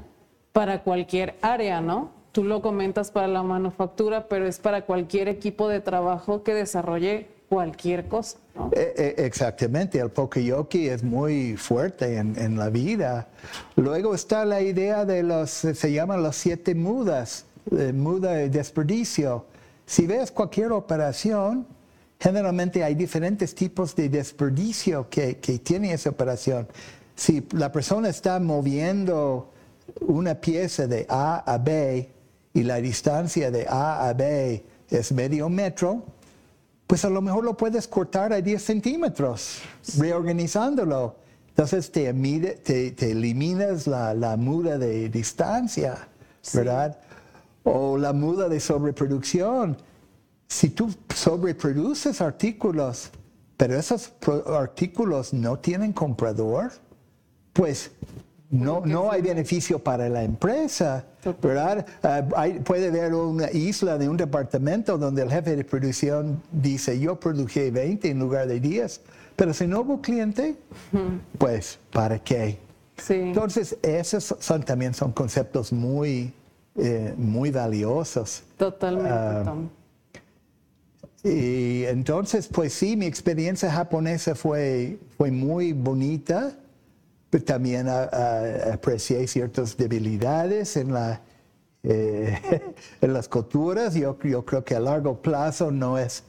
para 0.54 0.84
cualquier 0.84 1.36
área, 1.42 1.82
no? 1.82 2.10
Tú 2.32 2.46
lo 2.46 2.62
comentas 2.62 3.12
para 3.12 3.28
la 3.28 3.44
manufactura, 3.44 4.28
pero 4.30 4.48
es 4.48 4.60
para 4.60 4.86
cualquier 4.86 5.28
equipo 5.28 5.68
de 5.68 5.82
trabajo 5.82 6.44
que 6.44 6.54
desarrolle 6.54 7.28
cualquier 7.50 8.08
cosa. 8.08 8.38
¿no? 8.56 8.70
Eh, 8.74 8.94
eh, 8.96 9.16
exactamente, 9.18 10.00
el 10.00 10.10
pokeyoki 10.10 10.88
es 10.88 11.04
muy 11.04 11.58
fuerte 11.58 12.16
en, 12.18 12.58
la 12.58 12.70
vida. 12.70 13.28
Luego 13.76 14.16
está 14.16 14.46
la 14.46 14.62
idea 14.62 15.04
de 15.04 15.24
los, 15.24 15.50
se 15.50 15.92
llaman 15.92 16.24
los 16.24 16.38
siete 16.38 16.74
mudas, 16.74 17.46
muda 17.94 18.34
de 18.34 18.50
desperdicio. 18.50 19.46
Si 19.86 20.08
ves 20.08 20.32
cualquier 20.32 20.72
operación, 20.72 21.68
generalmente 22.20 22.84
hay 22.84 22.96
diferentes 22.96 23.54
tipos 23.56 23.96
de 23.96 24.10
desperdicio 24.10 25.10
que, 25.10 25.38
que 25.38 25.60
tiene 25.60 25.94
esa 25.94 26.10
operación. 26.10 26.68
Si 27.16 27.46
la 27.52 27.72
persona 27.72 28.10
está 28.10 28.40
moviendo 28.40 29.52
una 30.02 30.36
pieza 30.36 30.88
de 30.88 31.06
A 31.10 31.40
a 31.40 31.58
B 31.58 32.10
y 32.54 32.64
la 32.64 32.78
distancia 32.78 33.52
de 33.52 33.68
A 33.68 34.08
a 34.08 34.14
B 34.14 34.64
es 34.90 35.12
medio 35.12 35.50
metro, 35.50 36.04
pues 36.88 37.06
a 37.06 37.10
lo 37.10 37.22
mejor 37.22 37.46
lo 37.46 37.56
puedes 37.56 37.88
cortar 37.88 38.34
a 38.34 38.42
10 38.42 38.62
centímetros, 38.62 39.62
reorganizándolo. 39.98 41.16
Entonces 41.48 41.92
te, 41.92 42.12
te, 42.12 43.12
eliminas 43.12 43.88
la, 43.88 44.14
la, 44.14 44.36
muda 44.36 44.78
de 44.78 45.10
distancia, 45.10 46.08
¿verdad? 46.54 46.98
O 47.64 47.98
la 47.98 48.14
muda 48.14 48.50
de 48.50 48.60
sobreproducción 48.60 49.78
si 50.52 50.70
tú 50.70 50.94
sobreproduces 51.16 52.20
artículos, 52.20 53.10
pero 53.56 53.80
esos 53.80 54.12
artículos 54.48 55.34
no 55.34 55.58
tienen 55.58 55.94
comprador, 55.94 56.74
pues 57.54 57.92
no, 58.50 58.82
no 58.86 59.10
hay 59.10 59.22
beneficio 59.22 59.80
para 59.80 60.10
la 60.10 60.24
empresa, 60.24 61.06
¿verdad? 61.42 61.86
Ah, 62.04 62.22
puede 62.66 62.90
haber 62.90 63.14
una 63.14 63.50
isla 63.50 63.98
de 63.98 64.10
un 64.10 64.18
departamento 64.18 64.98
donde 64.98 65.22
el 65.22 65.32
jefe 65.32 65.56
de 65.56 65.64
producción 65.64 66.44
dice, 66.52 67.00
yo 67.00 67.18
produje 67.18 67.72
20 67.72 68.10
en 68.10 68.20
lugar 68.20 68.46
de 68.48 68.60
10, 68.60 69.02
pero 69.38 69.54
si 69.54 69.68
no 69.68 69.80
hubo 69.80 70.02
cliente, 70.02 70.58
pues 71.38 71.80
¿para 71.94 72.20
qué? 72.20 72.60
Entonces, 73.08 73.78
esos 73.82 74.36
son, 74.38 74.64
también 74.64 74.94
son 74.94 75.14
conceptos 75.14 75.72
muy, 75.72 76.34
eh, 76.76 77.14
muy 77.18 77.52
valiosos. 77.52 78.44
Totalmente. 78.58 79.10
Ah, 79.12 79.56
Y 81.24 81.84
entonces, 81.86 82.48
pues 82.48 82.74
sí, 82.74 82.96
mi 82.96 83.06
experiencia 83.06 83.72
japonesa 83.72 84.34
fue, 84.36 84.98
fue 85.18 85.32
muy 85.32 85.74
bonita, 85.74 86.56
pero 87.30 87.44
también 87.44 87.88
aprecié 87.88 89.28
ciertas 89.28 89.78
debilidades 89.78 90.76
en, 90.78 90.94
la, 90.94 91.22
eh, 91.84 92.38
en 93.02 93.14
las 93.14 93.28
culturas. 93.28 93.94
Yo, 93.94 94.18
yo 94.24 94.46
creo 94.46 94.64
que 94.64 94.76
a 94.76 94.80
largo 94.80 95.22
plazo 95.22 95.72
no 95.72 95.98
es 95.98 96.24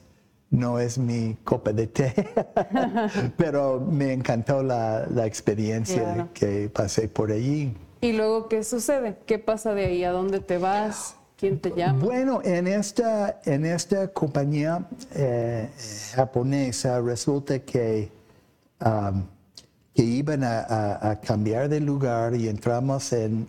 no 0.53 0.79
es 0.79 0.99
mi 0.99 1.35
copa 1.43 1.73
de 1.73 1.87
té, 1.87 2.13
pero 3.37 3.79
me 3.79 4.13
encantó 4.13 4.61
la, 4.61 5.07
la 5.07 5.25
experiencia 5.25 6.27
que 6.31 6.69
pasé 6.69 7.07
por 7.07 7.31
allí. 7.31 7.73
¿Y 8.03 8.11
luego 8.11 8.49
qué 8.49 8.65
sucede? 8.65 9.17
¿Qué 9.25 9.39
pasa 9.39 9.73
de 9.73 9.85
ahí? 9.85 10.03
¿A 10.03 10.11
dónde 10.11 10.41
te 10.41 10.57
vas? 10.57 11.15
¿Quién 11.37 11.57
te 11.57 11.71
llama? 11.71 12.03
Bueno, 12.03 12.41
en 12.43 12.67
esta, 12.67 13.39
en 13.45 13.65
esta 13.65 14.09
compañía 14.09 14.85
eh, 15.15 15.69
japonesa 16.13 16.99
resulta 16.99 17.59
que, 17.59 18.11
um, 18.85 19.23
que 19.95 20.03
iban 20.03 20.43
a, 20.43 21.17
cambiar 21.25 21.69
de 21.69 21.79
lugar 21.79 22.35
y 22.35 22.49
entramos 22.49 23.13
en, 23.13 23.47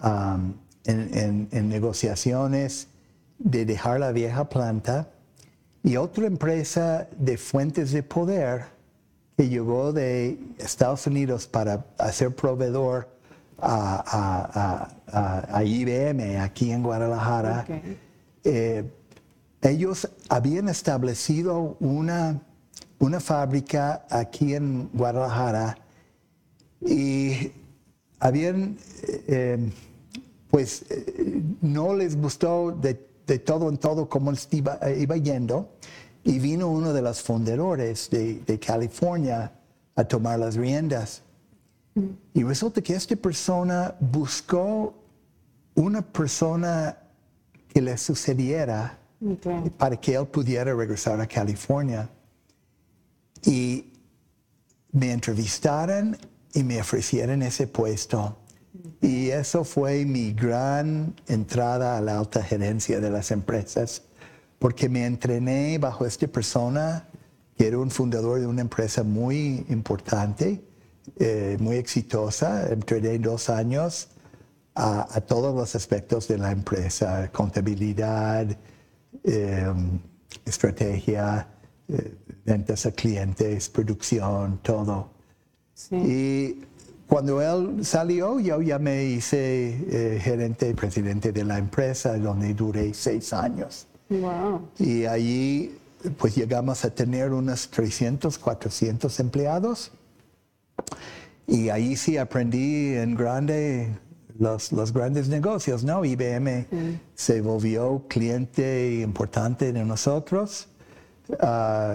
um, 0.00 0.54
en, 0.84 1.18
en, 1.18 1.48
en 1.50 1.68
negociaciones 1.68 2.86
de 3.36 3.64
dejar 3.64 3.98
la 3.98 4.12
vieja 4.12 4.48
planta 4.48 5.08
y 5.82 5.96
otra 5.96 6.26
empresa 6.26 7.08
de 7.18 7.36
fuentes 7.36 7.90
de 7.90 8.04
poder 8.04 8.66
que 9.36 9.48
llegó 9.48 9.92
de 9.92 10.38
Estados 10.58 11.04
Unidos 11.08 11.48
para 11.48 11.84
hacer 11.98 12.32
proveedor 12.32 13.19
a, 13.62 14.88
IBM 15.64 16.38
aquí 16.40 16.72
en 16.72 16.82
Guadalajara. 16.82 17.66
Eh, 18.44 18.84
ellos 19.62 20.08
habían 20.28 20.68
establecido 20.68 21.76
una, 21.80 22.40
una 22.98 23.20
fábrica 23.20 24.06
aquí 24.10 24.54
en 24.54 24.88
Guadalajara 24.92 25.76
y 26.80 27.52
habían, 28.18 28.78
eh, 29.28 29.70
pues, 30.50 30.84
eh, 30.90 31.42
no 31.60 31.94
les 31.94 32.16
gustó 32.16 32.72
de 32.72 33.10
de 33.30 33.38
todo 33.38 33.68
en 33.68 33.76
todo 33.76 34.08
como 34.08 34.32
iba, 34.50 34.78
eh, 34.82 34.98
iba 35.00 35.16
yendo 35.16 35.76
y 36.24 36.40
vino 36.40 36.68
uno 36.68 36.92
de 36.92 37.00
los 37.00 37.22
fundadores 37.22 38.10
de, 38.10 38.40
de 38.40 38.58
California 38.58 39.52
a 39.94 40.04
tomar 40.04 40.40
las 40.40 40.56
riendas. 40.56 41.22
Y 42.34 42.42
resulta 42.42 42.80
que 42.80 42.94
esta 42.94 43.16
persona 43.16 43.94
buscó 43.98 44.94
una 45.74 46.02
persona 46.02 46.96
que 47.68 47.80
le 47.80 47.96
sucediera 47.98 48.98
para 49.76 49.96
que 49.96 50.14
él 50.14 50.26
pudiera 50.26 50.74
regresar 50.74 51.20
a 51.20 51.26
California. 51.26 52.08
Y 53.44 53.92
me 54.92 55.12
entrevistaron 55.12 56.16
y 56.52 56.62
me 56.62 56.80
ofrecieron 56.80 57.42
ese 57.42 57.66
puesto. 57.66 58.36
Y 59.00 59.30
eso 59.30 59.64
fue 59.64 60.04
mi 60.04 60.32
gran 60.32 61.14
entrada 61.26 61.96
a 61.96 62.00
la 62.00 62.18
alta 62.18 62.42
gerencia 62.42 63.00
de 63.00 63.10
las 63.10 63.30
empresas, 63.30 64.02
porque 64.58 64.88
me 64.88 65.06
entrené 65.06 65.78
bajo 65.78 66.06
esta 66.06 66.26
persona 66.26 67.06
que 67.56 67.66
era 67.66 67.78
un 67.78 67.90
fundador 67.90 68.40
de 68.40 68.46
una 68.46 68.62
empresa 68.62 69.02
muy 69.02 69.66
importante, 69.68 70.62
eh, 71.22 71.58
muy 71.60 71.76
exitosa. 71.76 72.70
Entrené 72.70 73.18
dos 73.18 73.50
años 73.50 74.08
a, 74.74 75.20
todos 75.20 75.54
los 75.54 75.74
aspectos 75.74 76.26
de 76.28 76.38
la 76.38 76.50
empresa, 76.50 77.30
contabilidad, 77.30 78.46
em, 79.24 80.00
estrategia, 80.46 81.46
eh, 81.88 82.14
ventas 82.46 82.86
a 82.86 82.92
clientes, 82.92 83.68
producción, 83.68 84.60
todo. 84.62 85.10
Y 85.90 86.62
cuando 87.06 87.42
él 87.42 87.84
salió, 87.84 88.40
yo 88.40 88.62
ya 88.62 88.78
me 88.78 89.04
hice 89.04 89.76
eh, 89.90 90.20
gerente 90.22 90.74
presidente 90.74 91.32
de 91.32 91.44
la 91.44 91.58
empresa, 91.58 92.16
donde 92.16 92.54
duré 92.54 92.94
seis 92.94 93.34
años. 93.34 93.86
Y 94.78 95.04
allí, 95.04 95.78
pues 96.16 96.34
llegamos 96.34 96.82
a 96.86 96.94
tener 96.94 97.32
unos 97.32 97.68
300, 97.68 98.38
400 98.38 99.20
empleados. 99.20 99.92
Y 101.46 101.68
ahí 101.68 101.96
sí 101.96 102.16
aprendí 102.16 102.94
en 102.94 103.14
grande 103.14 103.90
los, 104.38 104.72
los 104.72 104.92
grandes 104.92 105.28
negocios, 105.28 105.84
¿no? 105.84 106.04
IBM 106.04 106.66
se 107.14 107.40
volvió 107.40 108.04
cliente 108.08 109.00
importante 109.02 109.72
de 109.72 109.84
nosotros. 109.84 110.68
Ah, 111.40 111.94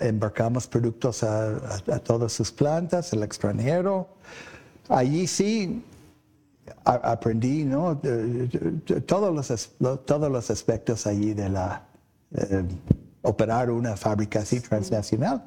embarcamos 0.00 0.66
productos 0.66 1.22
a, 1.22 1.58
todas 2.04 2.32
sus 2.32 2.50
plantas, 2.50 3.12
el 3.12 3.22
extranjero. 3.22 4.08
Allí 4.88 5.26
sí 5.26 5.84
aprendí 6.84 7.64
¿no? 7.64 8.00
todos, 9.06 9.34
los, 9.78 10.04
todos 10.04 10.30
los 10.30 10.50
aspectos 10.50 11.06
allí 11.06 11.34
de 11.34 11.48
la 11.48 11.86
eh, 12.34 12.64
operar 13.22 13.70
una 13.70 13.96
fábrica 13.96 14.40
así 14.40 14.60
transnacional. 14.60 15.44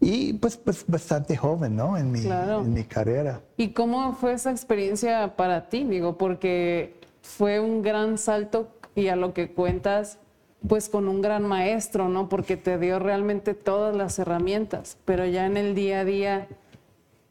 Y 0.00 0.32
pues, 0.32 0.56
pues, 0.56 0.84
bastante 0.86 1.36
joven, 1.36 1.76
¿no? 1.76 1.96
En 1.98 2.10
mi, 2.10 2.20
en 2.20 2.72
mi 2.72 2.84
carrera. 2.84 3.42
¿Y 3.58 3.72
cómo 3.72 4.14
fue 4.14 4.32
esa 4.32 4.50
experiencia 4.50 5.36
para 5.36 5.68
ti? 5.68 5.84
Digo, 5.84 6.16
porque 6.16 6.98
fue 7.20 7.60
un 7.60 7.82
gran 7.82 8.16
salto 8.16 8.68
y 8.94 9.08
a 9.08 9.16
lo 9.16 9.34
que 9.34 9.52
cuentas, 9.52 10.18
pues 10.66 10.88
con 10.88 11.06
un 11.06 11.20
gran 11.20 11.46
maestro, 11.46 12.08
¿no? 12.08 12.30
Porque 12.30 12.56
te 12.56 12.78
dio 12.78 12.98
realmente 12.98 13.54
todas 13.54 13.94
las 13.94 14.18
herramientas, 14.18 14.96
pero 15.04 15.26
ya 15.26 15.44
en 15.44 15.58
el 15.58 15.74
día 15.74 16.00
a 16.00 16.04
día, 16.06 16.48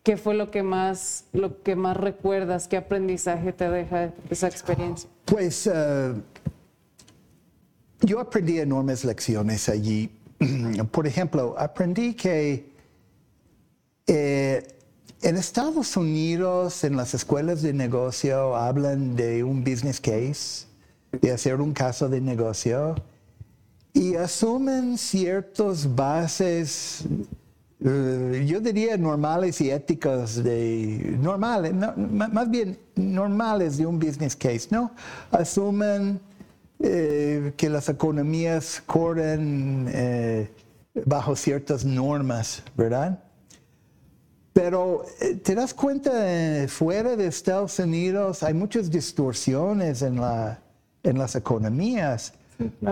¿qué 0.03 0.15
fue 0.15 0.35
lo 0.35 0.51
que 0.51 0.61
más, 0.61 1.25
lo 1.33 1.63
que 1.63 1.75
más 1.75 1.97
recuerdas? 1.97 2.67
¿Qué 2.67 2.77
aprendizaje 2.77 3.51
te 3.51 3.67
deja 3.69 4.13
esa 4.29 4.47
experiencia? 4.47 5.09
Pues 5.25 5.69
eh, 5.71 6.13
yo 8.01 8.19
aprendí 8.19 8.59
enormes 8.59 9.03
lecciones 9.03 9.69
allí. 9.69 10.11
Por 10.91 11.07
ejemplo, 11.07 11.55
aprendí 11.57 12.13
que 12.13 12.73
eh, 14.07 14.67
en 15.21 15.37
Estados 15.37 15.97
Unidos, 15.97 16.83
en 16.83 16.95
las 16.95 17.13
escuelas 17.13 17.61
de 17.61 17.73
negocio, 17.73 18.55
hablan 18.55 19.15
de 19.15 19.43
un 19.43 19.63
business 19.63 19.99
case, 19.99 20.65
de 21.11 21.31
hacer 21.31 21.59
un 21.59 21.73
caso 21.73 22.07
de 22.07 22.21
negocio 22.21 22.95
y 23.93 24.15
asumen 24.15 24.97
ciertas 24.97 25.93
bases, 25.95 27.03
eh, 27.83 28.45
yo 28.47 28.59
diría 28.59 28.97
normales 28.97 29.59
y 29.61 29.71
éticas 29.71 30.43
de, 30.43 31.17
normales, 31.19 31.73
más 31.73 32.49
bien 32.49 32.77
normales 32.95 33.77
de 33.77 33.85
un 33.85 33.99
business 33.99 34.35
case, 34.35 34.67
¿no? 34.71 34.91
Asumen 35.31 36.19
eh, 36.79 37.53
que 37.57 37.69
las 37.69 37.89
economías 37.89 38.81
corren 38.85 39.89
eh, 39.91 40.49
bajo 41.05 41.35
ciertas 41.35 41.85
normas, 41.85 42.63
¿verdad? 42.75 43.23
Pero 44.53 45.05
te 45.43 45.55
das 45.55 45.73
cuenta, 45.73 46.11
fuera 46.67 47.15
de 47.15 47.27
Estados 47.27 47.79
Unidos 47.79 48.43
hay 48.43 48.53
muchas 48.53 48.89
distorsiones 48.89 50.01
en, 50.01 50.19
la, 50.19 50.59
en 51.03 51.17
las 51.17 51.35
economías. 51.35 52.33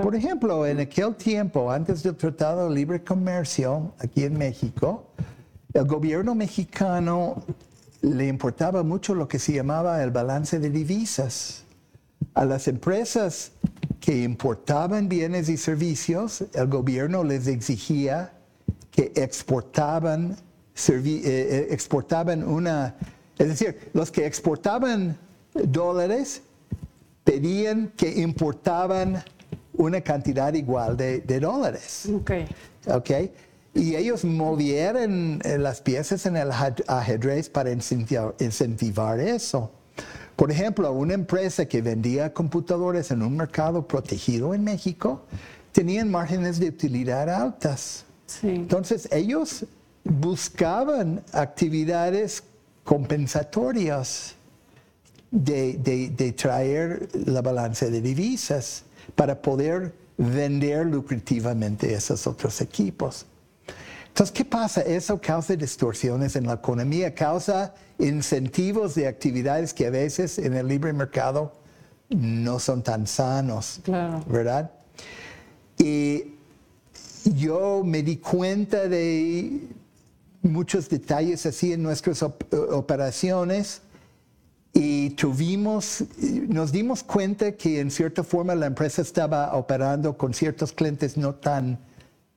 Por 0.01 0.15
ejemplo, 0.15 0.65
en 0.65 0.79
aquel 0.79 1.15
tiempo, 1.15 1.69
antes 1.69 2.01
del 2.03 2.15
Tratado 2.15 2.69
de 2.69 2.75
Libre 2.75 3.03
Comercio, 3.03 3.93
aquí 3.99 4.23
en 4.23 4.37
México, 4.37 5.07
el 5.73 5.85
gobierno 5.85 6.33
mexicano 6.35 7.43
le 8.01 8.27
importaba 8.27 8.83
mucho 8.83 9.13
lo 9.13 9.27
que 9.27 9.39
se 9.39 9.53
llamaba 9.53 10.01
el 10.01 10.11
balance 10.11 10.59
de 10.59 10.69
divisas. 10.69 11.65
A 12.33 12.45
las 12.45 12.69
empresas 12.69 13.51
que 14.07 14.23
importaban 14.23 15.09
bienes 15.09 15.49
y 15.49 15.57
servicios, 15.57 16.45
el 16.53 16.67
gobierno 16.67 17.25
les 17.25 17.45
exigía 17.45 18.31
que 18.89 19.11
exportaban, 19.15 20.31
eh, 20.87 21.01
eh, 21.25 21.67
exportaban 21.71 22.41
una, 22.47 22.95
es 23.37 23.49
decir, 23.49 23.89
los 23.91 24.09
que 24.09 24.25
exportaban 24.25 25.17
dólares 25.53 26.41
pedían 27.25 27.91
que 27.97 28.21
importaban 28.21 29.21
una 29.73 29.99
cantidad 29.99 30.53
igual 30.53 30.95
de, 30.95 31.39
dólares. 31.41 32.07
Okay. 32.21 32.47
Okay. 32.87 33.33
Y 33.73 33.97
ellos 33.97 34.23
movieron 34.23 35.41
eh, 35.43 35.57
las 35.57 35.81
piezas 35.81 36.25
en 36.25 36.37
el 36.37 36.49
ajedrez 36.87 37.49
para 37.49 37.71
incentivar, 37.71 39.19
eso. 39.19 39.69
Por 40.37 40.51
ejemplo, 40.51 40.91
una 40.91 41.15
empresa 41.15 41.65
que 41.65 41.81
vendía 41.81 42.31
computadores 42.31 43.09
en 43.09 43.23
un 43.23 43.35
mercado 43.35 43.87
protegido 43.87 44.53
en 44.53 44.63
México 44.63 45.25
tenían 45.71 46.11
márgenes 46.11 46.59
de 46.59 46.69
utilidad 46.69 47.27
altas. 47.27 48.05
Entonces 48.43 49.09
ellos 49.11 49.65
buscaban 50.03 51.23
actividades 51.33 52.43
compensatorias 52.83 54.35
de, 55.31 55.73
de, 55.73 56.09
de 56.11 56.31
traer 56.33 57.09
la 57.25 57.41
balanza 57.41 57.87
de 57.87 57.99
divisas 57.99 58.83
para 59.15 59.41
poder 59.41 59.95
vender 60.17 60.85
lucrativamente 60.85 61.91
esos 61.91 62.27
otros 62.27 62.61
equipos. 62.61 63.25
Entonces, 64.09 64.31
¿qué 64.31 64.45
pasa? 64.45 64.81
Eso 64.81 65.19
causa 65.19 65.55
distorsiones 65.55 66.35
en 66.35 66.45
la 66.45 66.53
economía, 66.53 67.13
causa 67.13 67.73
incentivos 67.99 68.95
de 68.95 69.07
actividades 69.07 69.73
que 69.73 69.87
a 69.87 69.89
veces 69.89 70.37
en 70.37 70.53
el 70.53 70.67
libre 70.67 70.93
mercado 70.93 71.53
no 72.09 72.59
son 72.59 72.83
tan 72.83 73.07
sanos, 73.07 73.81
¿verdad? 74.27 74.71
Y 75.77 76.35
yo 77.25 77.81
me 77.83 78.03
di 78.03 78.17
cuenta 78.17 78.87
de 78.87 79.67
muchos 80.41 80.89
detalles 80.89 81.45
así 81.45 81.73
en 81.73 81.83
nuestras 81.83 82.23
operaciones 82.23 83.81
y 84.73 85.09
tuvimos, 85.11 86.03
nos 86.47 86.71
dimos 86.71 87.03
cuenta 87.03 87.53
que 87.53 87.79
en 87.79 87.89
cierta 87.89 88.23
forma 88.23 88.53
la 88.55 88.67
empresa 88.67 89.01
estaba 89.01 89.55
operando 89.55 90.17
con 90.17 90.33
ciertos 90.33 90.71
clientes 90.71 91.17
no 91.17 91.35
tan 91.35 91.79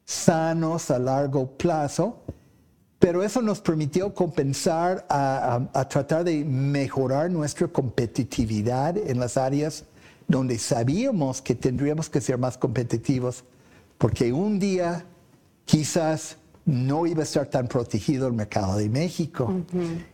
sanos 0.04 0.90
a 0.90 0.98
largo 0.98 1.50
plazo, 1.56 2.22
pero 3.00 3.24
eso 3.24 3.40
nos 3.40 3.60
permitió 3.60 4.14
compensar 4.14 5.06
a, 5.08 5.88
tratar 5.88 6.22
de 6.22 6.44
mejorar 6.44 7.30
nuestra 7.30 7.66
competitividad 7.66 8.96
en 8.96 9.18
las 9.18 9.38
áreas 9.38 9.84
donde 10.28 10.58
sabíamos 10.58 11.40
que 11.40 11.54
tendríamos 11.54 12.10
que 12.10 12.20
ser 12.20 12.36
más 12.36 12.58
competitivos, 12.58 13.42
porque 13.96 14.32
un 14.34 14.58
día 14.58 15.06
quizás 15.64 16.36
no 16.66 17.06
iba 17.06 17.20
a 17.20 17.24
estar 17.24 17.46
tan 17.46 17.68
protegido 17.68 18.28
el 18.28 18.34
mercado 18.34 18.76
de 18.76 18.90
México. 18.90 19.52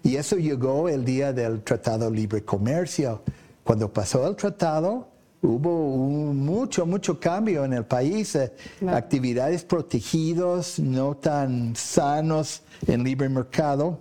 Y 0.05 0.15
eso 0.15 0.37
llegó 0.37 0.89
el 0.89 1.05
día 1.05 1.33
del 1.33 1.63
Tratado 1.63 2.09
Libre 2.09 2.45
Comercio. 2.45 3.21
Cuando 3.65 3.93
pasó 3.93 4.27
el 4.29 4.37
tratado, 4.37 5.09
hubo 5.47 6.33
mucho, 6.35 6.87
mucho 6.87 7.19
cambio 7.19 7.65
en 7.65 7.73
el 7.73 7.85
país, 7.85 8.35
eh, 8.35 8.53
actividades 8.87 9.65
protegidas, 9.65 10.79
no 10.79 11.17
tan 11.17 11.75
sanos 11.77 12.63
en 12.87 13.05
libre 13.05 13.29
mercado, 13.29 13.99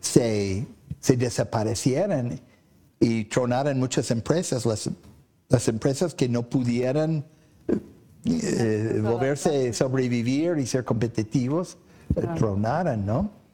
se, 0.00 0.66
se 1.00 1.16
desaparecieron 1.16 2.40
y 3.00 3.24
tronaron 3.24 3.78
muchas 3.78 4.10
empresas, 4.10 4.66
las, 4.66 4.90
las 5.48 5.68
empresas 5.68 6.14
que 6.14 6.28
no 6.28 6.42
pudieran 6.48 7.24
eh, 8.24 9.00
volverse, 9.02 9.72
sobrevivir 9.72 10.56
y 10.58 10.66
ser 10.66 10.84
competitivos, 10.84 11.76
eh, 12.16 12.26
tronaron, 12.36 13.04
¿no? 13.04 13.44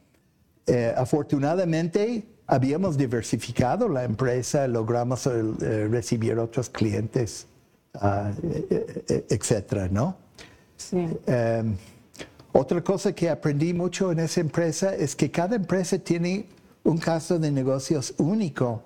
afortunadamente, 0.95 2.30
habíamos 2.51 2.97
diversificado 2.97 3.87
la 3.87 4.03
empresa, 4.03 4.67
logramos 4.67 5.25
eh, 5.25 5.87
recibir 5.89 6.37
otros 6.37 6.69
clientes, 6.69 7.47
uh, 7.95 8.29
etcétera, 9.29 9.87
¿no? 9.89 10.17
Sí. 10.75 11.07
Em, 11.27 11.77
otra 12.51 12.83
cosa 12.83 13.13
que 13.13 13.29
aprendí 13.29 13.73
mucho 13.73 14.11
en 14.11 14.19
esa 14.19 14.41
empresa 14.41 14.93
es 14.93 15.15
que 15.15 15.31
cada 15.31 15.55
empresa 15.55 15.97
tiene 15.97 16.45
un 16.83 16.97
caso 16.97 17.39
de 17.39 17.51
negocios 17.51 18.13
único. 18.17 18.83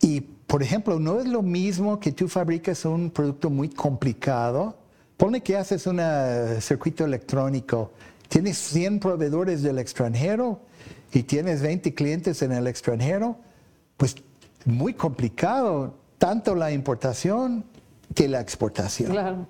Y, 0.00 0.20
por 0.20 0.60
ejemplo, 0.60 0.98
no 0.98 1.20
es 1.20 1.26
lo 1.26 1.42
mismo 1.42 2.00
que 2.00 2.10
tú 2.10 2.26
fabricas 2.26 2.84
un 2.84 3.10
producto 3.10 3.48
muy 3.48 3.68
complicado. 3.68 4.76
Pone 5.16 5.40
que 5.40 5.56
haces 5.56 5.86
un 5.86 6.00
circuito 6.60 7.04
electrónico, 7.04 7.92
tienes 8.28 8.58
100 8.58 8.98
proveedores 8.98 9.62
del 9.62 9.78
extranjero 9.78 10.60
y 11.16 11.22
tienes 11.22 11.62
20 11.62 11.94
clientes 11.94 12.42
en 12.42 12.52
el 12.52 12.66
extranjero, 12.66 13.38
pues 13.96 14.16
muy 14.66 14.92
complicado, 14.92 15.94
tanto 16.18 16.54
la 16.54 16.72
importación 16.72 17.64
que 18.14 18.28
la 18.28 18.42
exportación. 18.42 19.46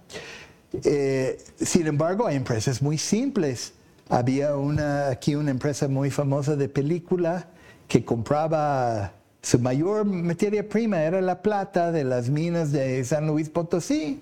Eh, 0.85 1.43
sin 1.57 1.89
embargo, 1.89 2.25
hay 2.25 2.37
empresas 2.37 2.81
muy 2.81 2.99
simples. 2.99 3.73
Había 4.09 4.55
una, 4.55 5.09
aquí 5.09 5.35
una 5.35 5.51
empresa 5.51 5.89
muy 5.89 6.13
famosa 6.13 6.55
de 6.55 6.69
película 6.69 7.49
que 7.89 8.05
compraba 8.05 9.13
su 9.43 9.59
mayor 9.59 10.05
materia 10.05 10.69
prima 10.69 11.03
era 11.03 11.21
la 11.21 11.43
plata 11.43 11.91
de 11.91 12.05
las 12.05 12.31
minas 12.31 12.71
de 12.71 13.03
San 13.05 13.27
Luis 13.27 13.49
Potosí 13.49 14.21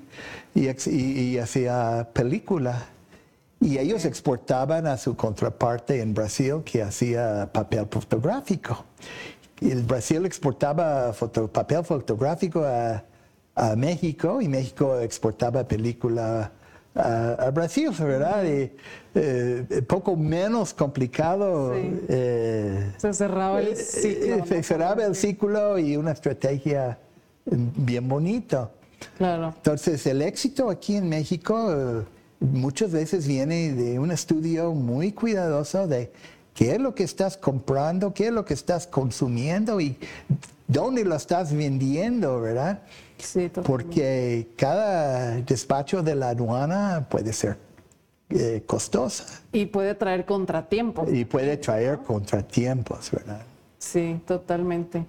y, 0.54 0.70
y 0.90 1.36
hacía 1.36 2.08
película. 2.14 2.86
Y 3.64 3.78
ellos 3.78 4.04
exportaban 4.04 4.86
a 4.86 4.98
su 4.98 5.16
contraparte 5.16 6.02
en 6.02 6.12
Brasil 6.12 6.56
que 6.66 6.82
hacía 6.82 7.48
papel 7.50 7.86
fotográfico. 7.90 8.84
Y 9.58 9.70
el 9.70 9.82
Brasil 9.84 10.26
exportaba 10.26 11.14
papel 11.50 11.82
fotográfico 11.82 12.62
a, 12.62 13.02
México 13.76 14.42
y 14.42 14.48
México 14.48 14.98
exportaba 15.00 15.66
película 15.66 16.52
a, 16.94 17.50
Brasil, 17.54 17.88
¿verdad? 18.00 18.44
Y 18.44 18.70
eh, 19.14 19.82
poco 19.88 20.14
menos 20.14 20.74
complicado. 20.74 21.72
Eh, 21.74 22.92
se 22.98 23.14
cerraba 23.14 23.60
el 23.60 23.68
eh, 23.68 23.76
ciclo. 23.76 24.44
se 24.44 24.62
cerraba 24.62 25.06
el 25.06 25.14
ciclo 25.14 25.78
y 25.78 25.96
una 25.96 26.10
estrategia 26.10 26.98
bien 27.46 28.06
bonita. 28.06 28.70
Claro. 29.16 29.54
Entonces, 29.56 30.06
el 30.06 30.20
éxito 30.20 30.68
aquí 30.68 30.96
en 30.96 31.08
México 31.08 32.04
muchas 32.52 32.92
veces 32.92 33.26
viene 33.26 33.72
de 33.72 33.98
un 33.98 34.10
estudio 34.10 34.72
muy 34.72 35.12
cuidadoso 35.12 35.86
de 35.86 36.12
qué 36.54 36.72
es 36.72 36.80
lo 36.80 36.94
que 36.94 37.02
estás 37.02 37.36
comprando, 37.36 38.14
qué 38.14 38.26
es 38.26 38.32
lo 38.32 38.44
que 38.44 38.54
estás 38.54 38.86
consumiendo 38.86 39.80
y 39.80 39.96
dónde 40.66 41.04
lo 41.04 41.14
estás 41.14 41.54
vendiendo, 41.54 42.40
¿verdad? 42.40 42.82
Sí, 43.18 43.50
Porque 43.64 44.48
cada 44.56 45.36
despacho 45.36 46.02
de 46.02 46.14
la 46.14 46.30
aduana 46.30 47.06
puede 47.08 47.32
ser 47.32 47.56
eh, 48.30 48.62
costosa. 48.66 49.42
Y 49.52 49.66
puede 49.66 49.94
traer 49.94 50.24
contratiempos. 50.24 51.12
Y 51.12 51.24
puede 51.24 51.56
traer 51.56 51.98
contratiempos, 51.98 53.10
¿verdad? 53.10 53.42
Sí, 53.78 54.20
totalmente. 54.26 55.06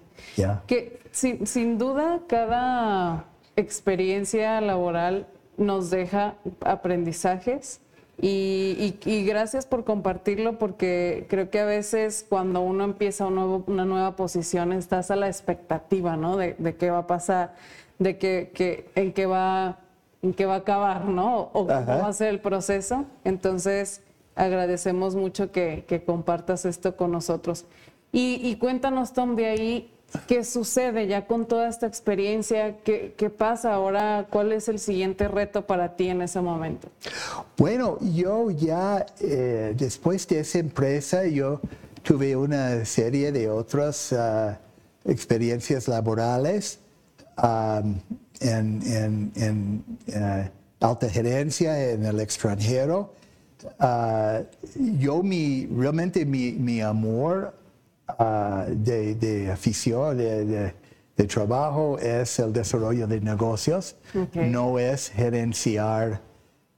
Que 0.67 1.00
sin, 1.12 1.48
sin 1.48 1.78
duda 1.78 2.21
cada 2.28 3.26
experiencia 3.56 4.60
laboral 4.62 5.28
nos 5.58 5.89
deja 5.89 6.36
aprendizajes 6.62 7.82
y, 8.22 9.26
gracias 9.28 9.65
por 9.65 9.84
compartirlo 9.84 10.58
porque 10.58 11.26
creo 11.30 11.50
que 11.50 11.60
a 11.60 11.65
veces 11.65 12.26
cuando 12.28 12.62
uno 12.62 12.86
empieza 12.86 13.28
una 13.28 13.86
nueva 13.86 14.15
posición 14.15 14.72
estás 14.72 15.12
a 15.12 15.15
la 15.15 15.28
expectativa, 15.28 16.15
¿no? 16.15 16.38
De, 16.38 16.56
qué 16.80 16.89
va 16.89 17.00
a 17.00 17.08
pasar, 17.08 17.56
de 18.00 18.18
que, 18.18 18.89
en 18.96 19.13
qué 19.13 19.26
va 19.26 19.80
en 20.22 20.34
qué 20.34 20.48
va 20.48 20.56
a 20.56 20.58
acabar, 20.58 21.06
¿no? 21.06 21.52
O 21.54 21.68
cómo 21.68 21.86
va 21.86 22.08
a 22.08 22.13
ser 22.13 22.30
el 22.30 22.39
proceso. 22.39 23.06
Entonces, 23.24 24.02
agradecemos 24.36 25.15
mucho 25.15 25.52
que, 25.52 26.04
compartas 26.06 26.65
esto 26.65 26.96
con 26.96 27.12
nosotros. 27.12 27.65
Y, 28.12 28.39
y, 28.41 28.56
cuéntanos, 28.56 29.13
Tom, 29.13 29.36
de 29.36 29.46
ahí, 29.46 29.94
¿Qué 30.28 30.44
sucede 30.44 31.08
ya 31.08 31.28
con 31.28 31.46
toda 31.46 31.68
esta 31.68 31.88
experiencia? 31.88 32.78
¿Qué, 32.84 33.34
pasa 33.36 33.74
ahora? 33.74 34.28
¿Cuál 34.30 34.52
es 34.52 34.68
el 34.68 34.80
siguiente 34.80 35.28
reto 35.28 35.65
para 35.65 35.96
ti 35.96 36.08
en 36.10 36.22
ese 36.22 36.41
momento? 36.41 36.89
Bueno, 37.58 37.98
yo 38.02 38.50
ya 38.52 39.06
eh, 39.20 39.74
después 39.78 40.28
de 40.28 40.39
esa 40.39 40.60
empresa, 40.60 41.26
yo 41.26 41.60
tuve 42.04 42.36
una 42.36 42.86
serie 42.86 43.32
de 43.32 43.50
otras 43.50 44.13
ah, 44.13 44.60
experiencias 45.04 45.88
laborales 45.88 46.80
en, 48.39 49.32
eh, 50.08 50.52
alta 50.80 51.10
gerencia 51.10 51.91
en 51.91 52.06
el 52.06 52.20
extranjero. 52.20 53.13
Ah, 53.80 54.41
yo 55.00 55.24
mi, 55.24 55.65
realmente 55.65 56.26
mi, 56.26 56.52
mi 56.54 56.82
amor 56.82 57.54
Ah, 58.08 58.65
de, 58.68 59.50
afición, 59.52 60.18
de, 60.18 60.74
trabajo, 61.28 61.98
es 61.98 62.38
el 62.39 62.54
desarrollo 62.54 63.08
de 63.08 63.20
negocios, 63.20 63.96
no 64.34 64.78
es 64.78 65.10
gerenciar 65.10 66.22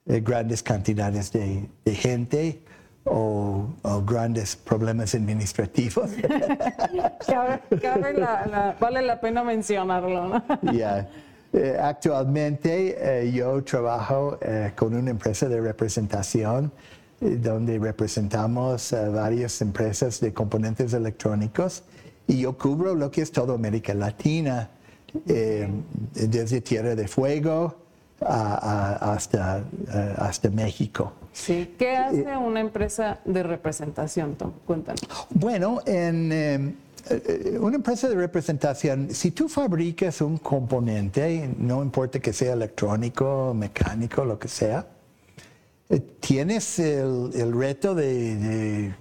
eh, 0.06 0.22
grandes 0.22 0.63
cantidades 0.63 1.34
de, 1.34 1.68
gente 1.86 2.63
o, 3.04 3.68
grandes 4.06 4.56
problemas 4.56 5.13
administrativos. 5.16 6.12
vale 8.80 9.02
la 9.02 9.20
pena 9.20 9.44
mencionarlo. 9.44 10.28
¿no? 10.28 10.44
Eh, 11.54 11.78
actualmente 11.82 12.98
eh, 13.00 13.32
yo 13.32 13.63
trabajo 13.63 14.38
con 14.76 14.94
una 14.94 15.12
empresa 15.12 15.48
de 15.48 15.62
representación 15.62 16.74
donde 17.19 17.80
representamos 17.80 18.93
a 18.93 19.10
varias 19.10 19.62
empresas 19.62 20.19
de 20.19 20.34
componentes 20.34 20.93
electrónicos 20.93 21.84
y 22.27 22.39
yo 22.41 22.58
cubro 22.58 22.93
lo 22.93 23.10
que 23.10 23.21
es 23.21 23.32
toda 23.32 23.56
América 23.56 23.93
Latina, 23.93 24.69
eh, 25.27 25.67
desde 26.13 26.62
Tierra 26.62 26.95
de 26.95 27.08
Fuego 27.08 27.75
hasta, 28.19 29.60
eh, 29.60 30.13
hasta 30.17 30.49
México. 30.49 31.13
Sí. 31.32 31.73
¿Qué 31.77 31.95
hace 31.95 32.36
una 32.36 32.60
empresa 32.60 33.19
de 33.25 33.43
representación, 33.43 34.36
Tom? 34.36 34.51
Cuéntanos. 34.65 35.01
Bueno, 35.30 35.82
en, 35.86 36.32
eh, 36.32 37.58
una 37.62 37.77
empresa 37.77 38.10
de 38.10 38.15
representación, 38.15 39.10
si 39.12 39.32
tú 39.32 39.47
fabricas 39.47 40.19
un 40.21 40.38
componente, 40.38 41.49
no 41.58 41.82
importa 41.84 42.19
que 42.19 42.34
sea 42.34 42.53
electrónico, 42.53 43.53
mecánico, 43.56 44.25
lo 44.25 44.38
que 44.38 44.47
sea, 44.47 44.80
eh, 44.80 44.97
tienes 46.19 46.80
el, 46.80 47.54
reto 47.54 47.95
de, 47.95 48.93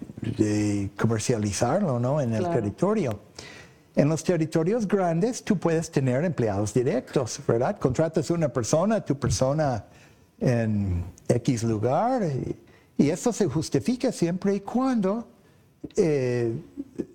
comercializarlo 0.97 1.99
¿no? 1.99 2.21
en 2.21 2.35
el 2.35 2.49
territorio. 2.49 3.21
En 3.97 4.09
los 4.09 4.23
territorios 4.23 4.87
grandes 4.87 5.43
tú 5.43 5.59
puedes 5.59 5.91
tener 5.91 6.25
empleados 6.25 6.75
directos, 6.75 7.41
¿verdad? 7.47 7.79
Contratas 7.79 8.31
una 8.31 8.49
persona, 8.51 9.03
tu 9.03 9.19
persona 9.19 9.87
en 10.39 11.03
X 11.29 11.63
lugar, 11.63 12.23
y, 12.99 13.11
eso 13.11 13.33
se 13.33 13.47
justifica 13.47 14.13
siempre 14.13 14.55
y 14.55 14.61
cuando 14.61 15.27
eh, 15.97 16.53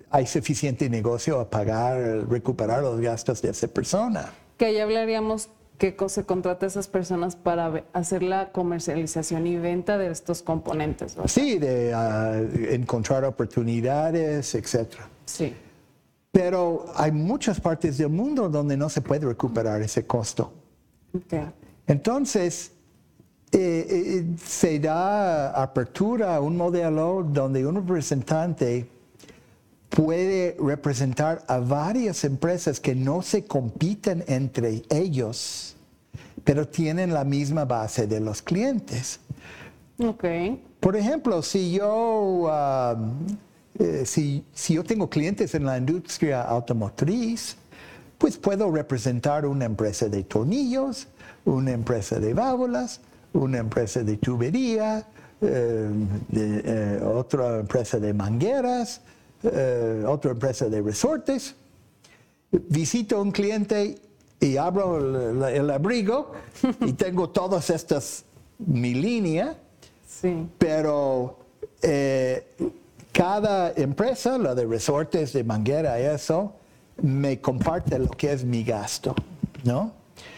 hay 0.09 0.27
suficiente 0.27 0.89
negocio 0.89 1.39
a 1.39 1.49
pagar, 1.49 2.27
recuperar 2.29 2.81
los 2.81 2.99
gastos 2.99 3.41
de 3.41 3.49
esa 3.49 3.67
persona. 3.67 4.31
Que 4.57 4.73
ya 4.73 4.83
hablaríamos 4.83 5.49
qué 5.81 5.95
se 6.09 6.23
contrata 6.25 6.67
a 6.67 6.69
esas 6.69 6.87
personas 6.87 7.35
para 7.35 7.83
hacer 7.91 8.21
la 8.21 8.51
comercialización 8.51 9.47
y 9.47 9.57
venta 9.57 9.97
de 9.97 10.11
estos 10.11 10.43
componentes. 10.43 11.17
Sí, 11.25 11.57
de 11.57 11.91
ah, 11.91 12.39
encontrar 12.69 13.25
oportunidades, 13.25 14.53
etc. 14.53 14.93
Sí. 15.25 15.55
Pero 16.31 16.85
hay 16.95 17.11
muchas 17.11 17.59
partes 17.59 17.97
del 17.97 18.09
mundo 18.09 18.47
donde 18.47 18.77
no 18.77 18.89
se 18.89 19.01
puede 19.01 19.25
recuperar 19.25 19.81
ese 19.81 20.05
costo. 20.05 20.53
Entonces, 21.87 22.73
eh, 23.51 23.87
eh, 23.89 24.25
se 24.37 24.79
da 24.79 25.49
apertura 25.49 26.35
a 26.35 26.41
un 26.41 26.57
modelo 26.57 27.25
donde 27.27 27.65
un 27.65 27.75
representante 27.77 28.87
puede 29.91 30.55
representar 30.57 31.43
a 31.47 31.59
varias 31.59 32.23
empresas 32.23 32.79
que 32.79 32.95
no 32.95 33.21
se 33.21 33.43
compiten 33.43 34.23
entre 34.27 34.83
ellos, 34.89 35.75
pero 36.43 36.67
tienen 36.67 37.13
la 37.13 37.25
misma 37.25 37.65
base 37.65 38.07
de 38.07 38.21
los 38.21 38.41
clientes. 38.41 39.19
Okay. 39.99 40.63
Por 40.79 40.95
ejemplo, 40.95 41.41
si 41.43 41.73
yo, 41.73 42.49
eh, 43.77 44.03
si, 44.05 44.43
si 44.53 44.75
yo 44.75 44.83
tengo 44.83 45.09
clientes 45.09 45.53
en 45.53 45.65
la 45.65 45.77
industria 45.77 46.41
automotriz, 46.41 47.57
pues 48.17 48.37
puedo 48.37 48.71
representar 48.71 49.45
una 49.45 49.65
empresa 49.65 50.07
de 50.07 50.23
tornillos, 50.23 51.07
una 51.43 51.71
empresa 51.71 52.19
de 52.19 52.33
válvulas, 52.33 53.01
una 53.33 53.57
empresa 53.57 54.03
de 54.03 54.17
tubería, 54.17 55.05
eh, 55.41 55.89
eh, 56.33 57.01
otra 57.03 57.59
empresa 57.59 57.99
de 57.99 58.13
mangueras, 58.13 59.01
eh, 59.43 60.03
otra 60.07 60.31
empresa 60.31 60.69
de 60.69 60.81
resortes. 60.81 61.55
Visito 62.51 63.17
a 63.17 63.21
un 63.21 63.31
cliente 63.31 63.95
y 64.39 64.57
abro 64.57 64.97
el, 65.47 65.69
abrigo 65.69 66.33
y 66.81 66.93
tengo 66.93 67.29
todas 67.29 67.69
estas, 67.69 68.25
mi 68.59 68.93
línea, 68.93 69.57
sí. 70.07 70.47
pero 70.57 71.37
cada 73.11 73.71
empresa, 73.73 74.37
la 74.37 74.55
de 74.55 74.65
resortes, 74.65 75.33
de 75.33 75.43
manguera, 75.43 75.99
eso, 75.99 76.53
me 77.01 77.39
comparte 77.39 77.97
lo 77.99 78.09
que 78.09 78.31
es 78.31 78.43
mi 78.43 78.63
gasto, 78.63 79.15
¿no? 79.63 79.93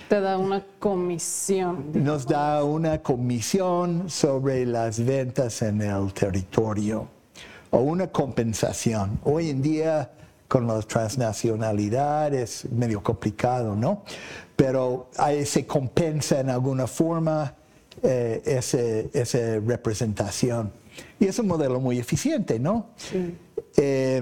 Te 0.10 0.20
da 0.22 0.38
una 0.38 0.64
comisión. 0.80 1.92
Nos 1.94 2.28
da 2.28 2.64
una 2.64 3.02
comisión 3.02 4.10
sobre 4.10 4.66
las 4.66 5.04
ventas 5.04 5.62
en 5.62 5.82
el 5.82 6.14
territorio 6.14 7.08
o 7.74 7.80
una 7.80 8.08
compensación. 8.08 9.20
Hoy 9.24 9.50
en 9.50 9.62
día 9.64 10.12
con 10.48 10.68
las 10.68 10.86
transnacionalidades 10.88 12.66
es 12.66 12.72
medio 12.72 13.02
complicado, 13.02 13.76
¿no? 13.76 14.04
Pero 14.56 15.10
se 15.44 15.66
compensa 15.66 16.40
en 16.40 16.52
alguna 16.52 16.86
forma 16.86 17.56
eh, 18.04 18.42
esa 18.46 19.60
representación. 19.66 20.72
Y 21.20 21.26
es 21.26 21.40
un 21.40 21.48
modelo 21.48 21.80
muy 21.80 21.98
eficiente, 21.98 22.60
¿no? 22.60 22.90
Sí. 22.96 23.36
Eh, 23.78 24.22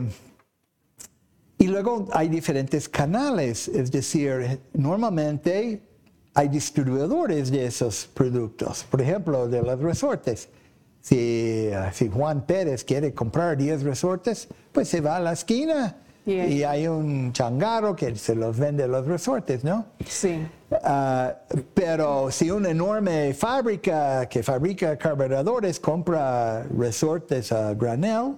y 1.58 1.68
luego 1.68 2.08
hay 2.14 2.30
diferentes 2.30 2.88
canales, 2.88 3.68
es 3.68 3.92
decir, 3.92 4.62
normalmente 4.74 5.82
hay 6.34 6.48
distribuidores 6.48 7.52
de 7.52 7.66
esos 7.66 8.06
productos, 8.14 8.86
por 8.90 9.02
ejemplo, 9.02 9.50
de 9.50 9.62
los 9.62 9.78
resortes. 9.78 10.48
Si, 11.02 11.70
si 11.94 12.10
Juan 12.10 12.46
Pérez 12.46 12.84
quiere 12.84 13.14
comprar 13.14 13.58
10 13.58 13.84
resortes, 13.84 14.48
pues 14.72 14.88
se 14.88 15.02
va 15.02 15.18
a 15.18 15.20
la 15.20 15.34
esquina 15.34 15.98
y 16.26 16.64
hay 16.64 16.88
un 16.88 17.34
changaro 17.34 17.96
que 17.96 18.16
se 18.16 18.36
los 18.36 18.58
vende 18.58 18.88
los 18.88 19.08
resortes, 19.08 19.64
¿no? 19.64 19.86
Sí. 20.06 20.46
Ah, 20.84 21.34
pero 21.74 22.30
si 22.30 22.52
una 22.52 22.70
enorme 22.70 23.34
fábrica 23.34 24.30
que 24.30 24.44
fabrica 24.44 24.98
carburadores 24.98 25.80
compra 25.80 26.64
resortes 26.64 27.52
a 27.52 27.74
granel, 27.74 28.36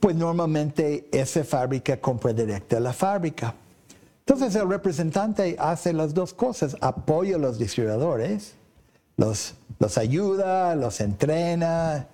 pues 0.00 0.16
normalmente 0.16 1.08
esa 1.12 1.44
fábrica 1.44 1.96
compra 1.98 2.32
directa 2.32 2.78
a 2.78 2.80
la 2.80 2.92
fábrica. 2.92 3.54
Entonces 4.26 4.54
el 4.56 4.68
representante 4.68 5.56
hace 5.58 5.92
las 5.92 6.12
dos 6.12 6.34
cosas, 6.34 6.76
apoya 6.80 7.36
a 7.36 7.38
los 7.38 7.58
distribuidores, 7.58 8.54
los, 9.18 9.54
los 9.78 9.98
ayuda, 9.98 10.74
los 10.74 11.02
entrena 11.02 12.08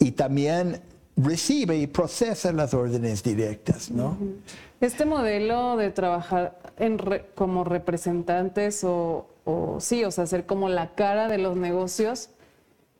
y 0.00 0.10
también 0.10 0.80
recibe 1.16 1.78
y 1.78 1.86
procesa 1.86 2.52
las 2.52 2.74
órdenes 2.74 3.22
directas, 3.22 3.92
¿no? 3.92 4.18
Este 4.80 5.04
modelo 5.04 5.76
de 5.76 5.90
trabajar 5.90 6.58
en 6.76 6.98
como 7.36 7.62
representantes 7.62 8.82
o, 8.82 9.28
sí, 9.78 10.04
o 10.04 10.10
sea, 10.10 10.26
ser 10.26 10.44
como 10.46 10.68
la 10.68 10.96
cara 10.96 11.28
de 11.28 11.38
los 11.38 11.56
negocios, 11.56 12.30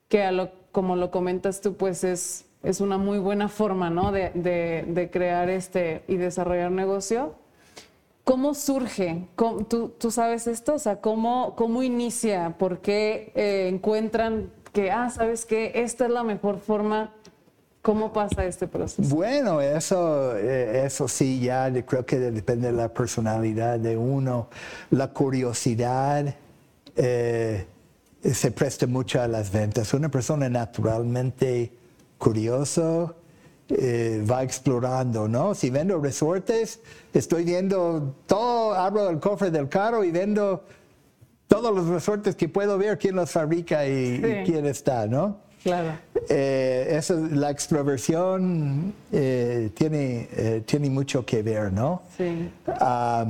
que 0.09 0.23
a 0.23 0.31
lo, 0.31 0.53
como 0.71 0.95
lo 0.95 1.11
comentas 1.11 1.61
tú, 1.61 1.75
pues 1.75 2.05
es 2.05 2.45
es 2.63 2.81
una 2.81 2.99
muy 2.99 3.19
buena 3.19 3.49
forma 3.49 3.91
¿no? 3.91 4.13
de, 4.13 5.09
crear 5.13 5.49
este 5.49 6.03
y 6.09 6.17
desarrollar 6.17 6.71
negocio. 6.71 7.35
¿Cómo 8.29 8.53
surge? 8.53 9.27
tú, 9.39 10.11
sabes 10.11 10.47
esto? 10.49 10.75
O 10.75 10.79
sea, 10.79 11.01
¿cómo, 11.01 11.55
cómo 11.57 11.83
inicia? 11.83 12.59
¿Por 12.59 12.81
qué 12.81 13.33
eh, 13.35 13.71
encuentran 13.73 14.53
que, 14.75 14.91
ah, 14.91 15.09
sabes 15.09 15.47
que 15.47 15.73
esta 15.77 16.05
es 16.05 16.11
la 16.11 16.23
mejor 16.25 16.59
forma? 16.59 17.15
¿Cómo 17.81 18.13
pasa 18.13 18.45
este 18.45 18.67
proceso? 18.67 19.17
Bueno, 19.17 19.63
eso, 19.63 20.37
eh, 20.37 20.85
eso 20.85 21.09
sí, 21.09 21.41
ya 21.41 21.73
creo 21.87 22.05
que 22.05 22.19
depende 22.19 22.67
de 22.67 22.75
la 22.75 22.93
personalidad 22.93 23.79
de 23.79 23.97
uno. 23.97 24.51
La 24.91 25.11
curiosidad 25.11 26.35
eh, 26.95 27.67
se 28.23 28.51
presta 28.51 28.87
mucho 28.87 29.23
a 29.23 29.27
las 29.27 29.51
ventas. 29.51 29.95
Una 29.95 30.11
persona 30.11 30.51
naturalmente 30.51 31.73
curioso, 32.19 33.17
eh, 33.69 34.25
va 34.29 34.43
explorando, 34.43 35.29
¿no? 35.29 35.55
Si 35.55 35.71
vendo 35.71 35.99
resortes, 35.99 36.81
estoy 37.13 37.45
viendo 37.45 38.15
todo, 38.27 38.75
abro 38.75 39.09
el 39.11 39.21
cofre 39.21 39.51
del 39.51 39.69
carro 39.69 40.05
y 40.05 40.11
vendo 40.11 40.65
todos 41.47 41.75
los 41.75 41.87
resortes 41.87 42.37
que 42.37 42.49
puedo 42.49 42.79
ver, 42.79 42.99
quién 42.99 43.17
los 43.17 43.31
fabrica 43.31 43.87
y, 43.87 44.45
quién 44.45 44.67
está, 44.67 45.07
¿no? 45.07 45.41
Claro. 45.63 45.99
Eh, 46.29 46.89
eso, 46.91 47.17
la 47.33 47.51
extroversión 47.51 48.95
eh, 49.13 49.71
tiene, 49.75 50.63
tiene 50.67 50.91
mucho 50.91 51.25
que 51.25 51.43
ver, 51.43 51.73
¿no? 51.73 52.03
Sí. 52.17 52.51
Ah, 52.67 53.27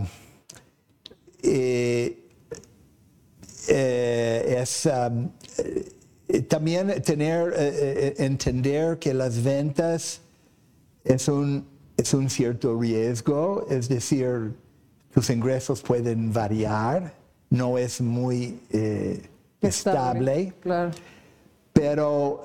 es, 3.69 4.87
um, 4.87 5.31
eh, 6.29 6.43
también 6.43 7.03
tener, 7.03 7.55
eh, 7.57 7.57
eh, 7.59 8.15
entender 8.19 8.99
que 8.99 9.15
las 9.15 9.43
ventas 9.43 10.21
es 11.09 11.29
un, 11.29 11.67
es 11.97 12.15
un 12.15 12.31
cierto 12.31 12.79
riesgo, 12.79 13.67
es 13.69 13.89
decir, 13.89 14.53
tus 15.13 15.31
ingresos 15.31 15.83
pueden 15.83 16.33
variar, 16.33 17.15
no 17.51 17.79
es 17.79 18.01
muy 18.01 18.61
estable, 19.61 20.53
claro. 20.61 20.91
pero 21.73 22.43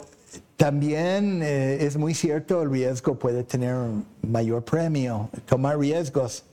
también 0.58 1.42
es 1.44 1.98
muy 1.98 2.14
cierto 2.14 2.64
el 2.64 2.72
riesgo 2.72 3.20
puede 3.20 3.44
tener 3.44 3.76
mayor 4.22 4.64
premio, 4.64 5.30
tomar 5.46 5.78
riesgos. 5.78 6.44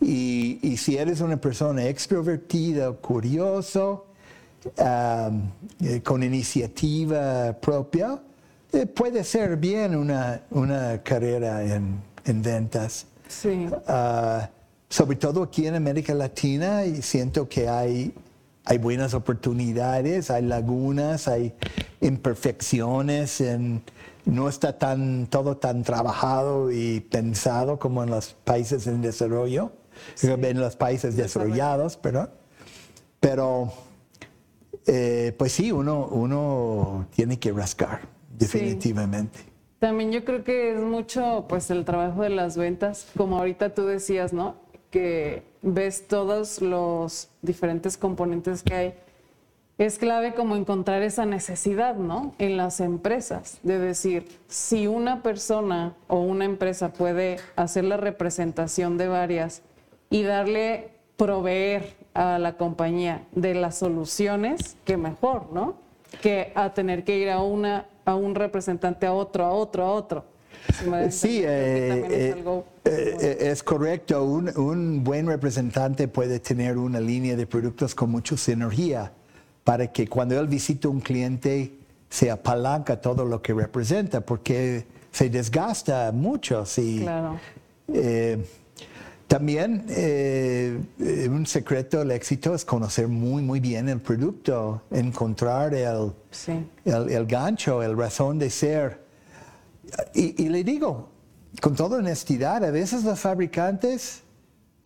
Y, 0.00 0.58
y 0.62 0.78
si 0.78 0.96
eres 0.96 1.20
una 1.20 1.38
persona 1.38 1.84
extrovertida, 1.84 2.90
curioso, 2.92 4.06
eh, 4.76 6.02
con 6.04 6.22
iniciativa 6.22 7.52
propia, 7.58 8.20
eh, 8.72 8.86
puede 8.86 9.24
ser 9.24 9.56
bien 9.56 9.96
una, 9.96 10.42
una 10.50 11.02
carrera 11.02 11.62
en, 11.62 12.00
en 12.24 12.42
ventas. 12.42 13.06
Sí. 13.28 13.68
Ah, 13.86 14.48
sobre 14.88 15.16
todo 15.16 15.44
aquí 15.44 15.66
en 15.66 15.76
América 15.76 16.14
Latina, 16.14 16.84
y 16.84 17.00
siento 17.02 17.48
que 17.48 17.68
hay, 17.68 18.12
hay 18.64 18.78
buenas 18.78 19.14
oportunidades, 19.14 20.30
hay 20.30 20.42
lagunas, 20.42 21.28
hay 21.28 21.54
imperfecciones 22.00 23.40
en, 23.40 23.82
no 24.24 24.48
está 24.48 24.78
tan, 24.78 25.26
todo 25.28 25.56
tan 25.56 25.84
trabajado 25.84 26.72
y 26.72 27.00
pensado 27.00 27.78
como 27.78 28.02
en 28.02 28.10
los 28.10 28.34
países 28.44 28.86
en 28.88 29.00
desarrollo, 29.00 29.72
en 30.22 30.60
los 30.60 30.76
países 30.76 31.16
desarrollados, 31.16 31.96
perdón. 31.96 32.30
Pero, 33.20 33.72
eh, 34.86 35.34
pues 35.38 35.52
sí, 35.52 35.70
uno, 35.70 36.06
uno 36.06 37.06
tiene 37.14 37.38
que 37.38 37.52
rascar, 37.52 38.00
definitivamente. 38.40 39.38
También 39.78 40.10
yo 40.10 40.24
creo 40.24 40.42
que 40.42 40.74
es 40.74 40.80
mucho, 40.80 41.46
pues, 41.48 41.70
el 41.70 41.84
trabajo 41.84 42.22
de 42.22 42.30
las 42.30 42.56
ventas, 42.56 43.06
como 43.16 43.38
ahorita 43.38 43.72
tú 43.74 43.86
decías, 43.86 44.32
¿no? 44.32 44.56
Que 44.90 45.44
ves 45.62 46.08
todos 46.08 46.60
los 46.60 47.28
diferentes 47.42 47.96
componentes 47.96 48.62
que 48.62 48.74
hay 48.74 48.94
es 49.80 49.96
clave 49.96 50.34
como 50.34 50.56
encontrar 50.56 51.00
esa 51.00 51.24
necesidad, 51.24 51.96
¿no? 51.96 52.34
En 52.38 52.58
las 52.58 52.80
empresas, 52.80 53.58
de 53.62 53.78
decir, 53.78 54.28
si 54.46 54.86
una 54.86 55.22
persona 55.22 55.94
o 56.06 56.20
una 56.20 56.44
empresa 56.44 56.92
puede 56.92 57.38
hacer 57.56 57.84
la 57.84 57.96
representación 57.96 58.98
de 58.98 59.08
varias 59.08 59.62
y 60.10 60.22
darle, 60.22 60.90
proveer 61.16 61.96
a 62.12 62.38
la 62.38 62.58
compañía 62.58 63.26
de 63.32 63.54
las 63.54 63.78
soluciones, 63.78 64.76
que 64.84 64.98
mejor, 64.98 65.50
¿no? 65.50 65.76
Que 66.20 66.52
a 66.54 66.74
tener 66.74 67.04
que 67.04 67.18
ir 67.18 67.30
a 67.30 67.40
una, 67.42 67.86
a 68.10 68.14
un 68.16 68.34
representante, 68.34 69.06
a 69.06 69.12
otro, 69.12 69.44
a 69.44 69.50
otro, 69.50 69.84
a 69.84 69.92
otro. 69.92 70.24
Sí, 71.10 71.42
eh, 71.42 72.34
eh, 72.34 72.44
eh, 72.84 73.38
es, 73.40 73.62
correcto. 73.62 74.24
Un, 74.24 74.56
un 74.56 75.02
buen 75.02 75.26
representante 75.26 76.08
puede 76.08 76.38
tener 76.40 76.76
una 76.76 77.00
línea 77.00 77.36
de 77.36 77.46
productos 77.46 77.94
con 77.94 78.10
mucha 78.10 78.36
sinergia 78.36 79.12
para 79.64 79.90
que 79.90 80.06
cuando 80.06 80.38
él 80.38 80.46
visita 80.46 80.88
un 80.88 81.00
cliente 81.00 81.72
se 82.08 82.30
apalanca 82.30 83.00
todo 83.00 83.24
lo 83.24 83.40
que 83.40 83.54
representa, 83.54 84.20
porque 84.20 84.86
se 85.12 85.30
desgasta 85.30 86.10
mucho. 86.12 86.64
claro. 87.00 87.38
Eh, 87.92 88.44
también 89.30 89.86
eh, 89.90 90.76
un 91.30 91.46
secreto 91.46 92.00
del 92.00 92.10
éxito 92.10 92.52
es 92.52 92.64
conocer 92.64 93.06
muy, 93.06 93.44
muy 93.44 93.60
bien 93.60 93.88
el 93.88 94.00
producto, 94.00 94.82
encontrar 94.90 95.72
el, 95.72 96.12
el, 96.84 97.26
gancho, 97.26 97.80
el 97.80 97.96
razón 97.96 98.40
de 98.40 98.50
ser. 98.50 99.00
Y, 100.14 100.42
y, 100.42 100.48
le 100.48 100.64
digo, 100.64 101.10
con 101.62 101.76
toda 101.76 101.98
honestidad, 101.98 102.64
a 102.64 102.72
veces 102.72 103.04
los 103.04 103.20
fabricantes 103.20 104.22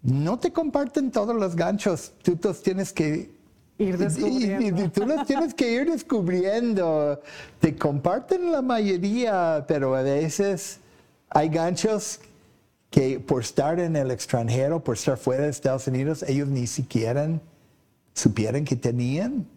no 0.02 0.38
te 0.38 0.52
comparten 0.52 1.11
todos 1.11 1.35
los 1.35 1.57
ganchos, 1.57 2.12
tú 2.22 2.38
los 2.42 2.62
tienes 2.62 2.92
que 2.92 3.33
Ir 3.78 3.96
descubriendo. 3.96 4.85
Y, 4.85 4.88
tú 4.88 5.07
los 5.07 5.26
tienes 5.26 5.54
que 5.54 5.72
ir 5.72 5.90
descubriendo. 5.90 7.18
Te 7.61 7.74
comparten 7.74 8.52
la 8.52 8.61
mayoría, 8.61 9.64
pero 9.66 9.96
a 9.96 10.02
veces 10.02 10.80
hay 11.30 11.48
ganchos 11.48 12.20
que 12.94 13.18
por 13.18 13.42
estar 13.42 13.80
en 13.80 13.96
el 13.96 14.12
extranjero, 14.12 14.85
por 14.85 14.94
estar 14.94 15.18
fuera 15.18 15.42
de 15.42 15.50
Estados 15.50 15.88
Unidos, 15.88 16.24
ellos 16.28 16.46
ni 16.46 16.68
siquiera 16.68 17.28
supieran 18.12 18.64
que 18.64 18.76
tenían. 18.76 19.48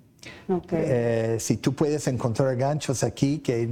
Eh, 0.72 1.38
si 1.40 1.58
tú 1.58 1.76
puedes 1.76 2.08
encontrar 2.08 2.56
ganchos 2.56 3.04
aquí 3.04 3.38
que 3.38 3.70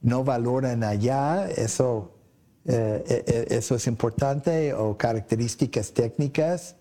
no 0.00 0.24
valoran 0.24 0.82
allá, 0.82 1.46
eso, 1.46 2.10
eh, 2.64 3.04
eh, 3.06 3.46
eso 3.50 3.74
es 3.74 3.86
importante, 3.86 4.72
o 4.72 4.96
características 4.96 5.92
técnicas 5.92 6.76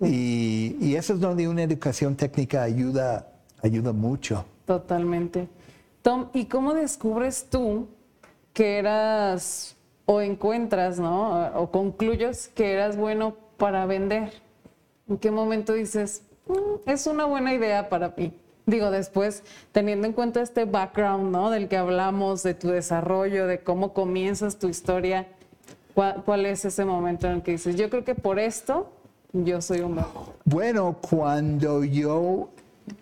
y, 0.00 0.94
eso 0.94 1.14
es 1.14 1.18
donde 1.18 1.48
una 1.48 1.64
educación 1.64 2.14
técnica 2.14 2.62
ayuda, 2.62 3.32
ayuda 3.64 3.92
mucho. 3.92 4.44
Totalmente. 4.64 5.48
Tom, 6.02 6.28
¿y 6.34 6.44
cómo 6.44 6.72
descubres 6.72 7.46
tú 7.50 7.88
que 8.52 8.78
eras 8.78 9.74
o 10.10 10.22
encuentras, 10.22 10.98
¿no? 10.98 11.50
O 11.54 11.70
concluyes 11.70 12.48
que 12.48 12.72
eras 12.72 12.96
bueno 12.96 13.36
para 13.58 13.84
vender? 13.84 14.32
¿En 15.06 15.18
qué 15.18 15.30
momento 15.30 15.74
dices, 15.74 16.22
mm, 16.46 16.88
es 16.88 17.06
una 17.06 17.26
buena 17.26 17.52
idea 17.52 17.90
para 17.90 18.14
mí? 18.16 18.32
Digo, 18.64 18.90
después, 18.90 19.42
teniendo 19.70 20.06
en 20.06 20.14
cuenta 20.14 20.40
este 20.40 20.64
background, 20.64 21.30
¿no? 21.30 21.50
Del 21.50 21.68
que 21.68 21.76
hablamos, 21.76 22.42
de 22.42 22.54
tu 22.54 22.68
desarrollo, 22.68 23.46
de 23.46 23.60
cómo 23.60 23.92
comienzas 23.92 24.58
tu 24.58 24.70
historia, 24.70 25.28
¿cuál, 25.94 26.46
es 26.46 26.64
ese 26.64 26.86
momento 26.86 27.26
en 27.26 27.34
el 27.34 27.42
que 27.42 27.50
dices, 27.52 27.76
yo 27.76 27.90
creo 27.90 28.04
que 28.04 28.14
por 28.14 28.38
esto 28.38 28.90
yo 29.34 29.60
soy 29.60 29.80
un 29.80 30.00
Bueno, 30.46 30.96
cuando 31.02 31.84
yo 31.84 32.48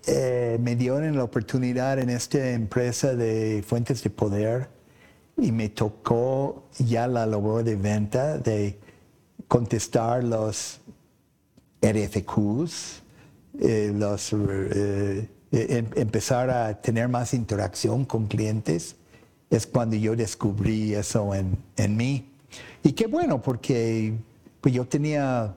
eh, 0.08 0.58
me 0.60 0.74
dieron 0.74 1.16
la 1.16 1.22
oportunidad 1.22 2.00
en 2.00 2.10
esta 2.10 2.50
empresa 2.50 3.14
de 3.14 3.62
fuentes 3.64 4.02
de 4.02 4.10
poder 4.10 4.75
y 5.36 5.52
me 5.52 5.68
tocó 5.68 6.64
ya 6.78 7.06
la 7.06 7.26
labor 7.26 7.64
de 7.64 7.76
venta 7.76 8.38
de 8.38 8.78
contestar 9.48 10.24
los 10.24 10.80
RFQs, 11.82 13.02
eh, 13.60 13.92
los, 13.94 14.32
eh, 14.32 15.28
em, 15.52 15.86
empezar 15.94 16.50
a 16.50 16.80
tener 16.80 17.08
más 17.08 17.34
interacción 17.34 18.04
con 18.04 18.26
clientes, 18.26 18.96
es 19.50 19.66
cuando 19.66 19.96
yo 19.96 20.16
descubrí 20.16 20.94
eso 20.94 21.34
en, 21.34 21.56
en 21.76 21.96
mí. 21.96 22.32
Y 22.82 22.92
qué 22.92 23.06
bueno, 23.06 23.40
porque 23.42 24.14
pues 24.60 24.74
yo 24.74 24.86
tenía 24.86 25.54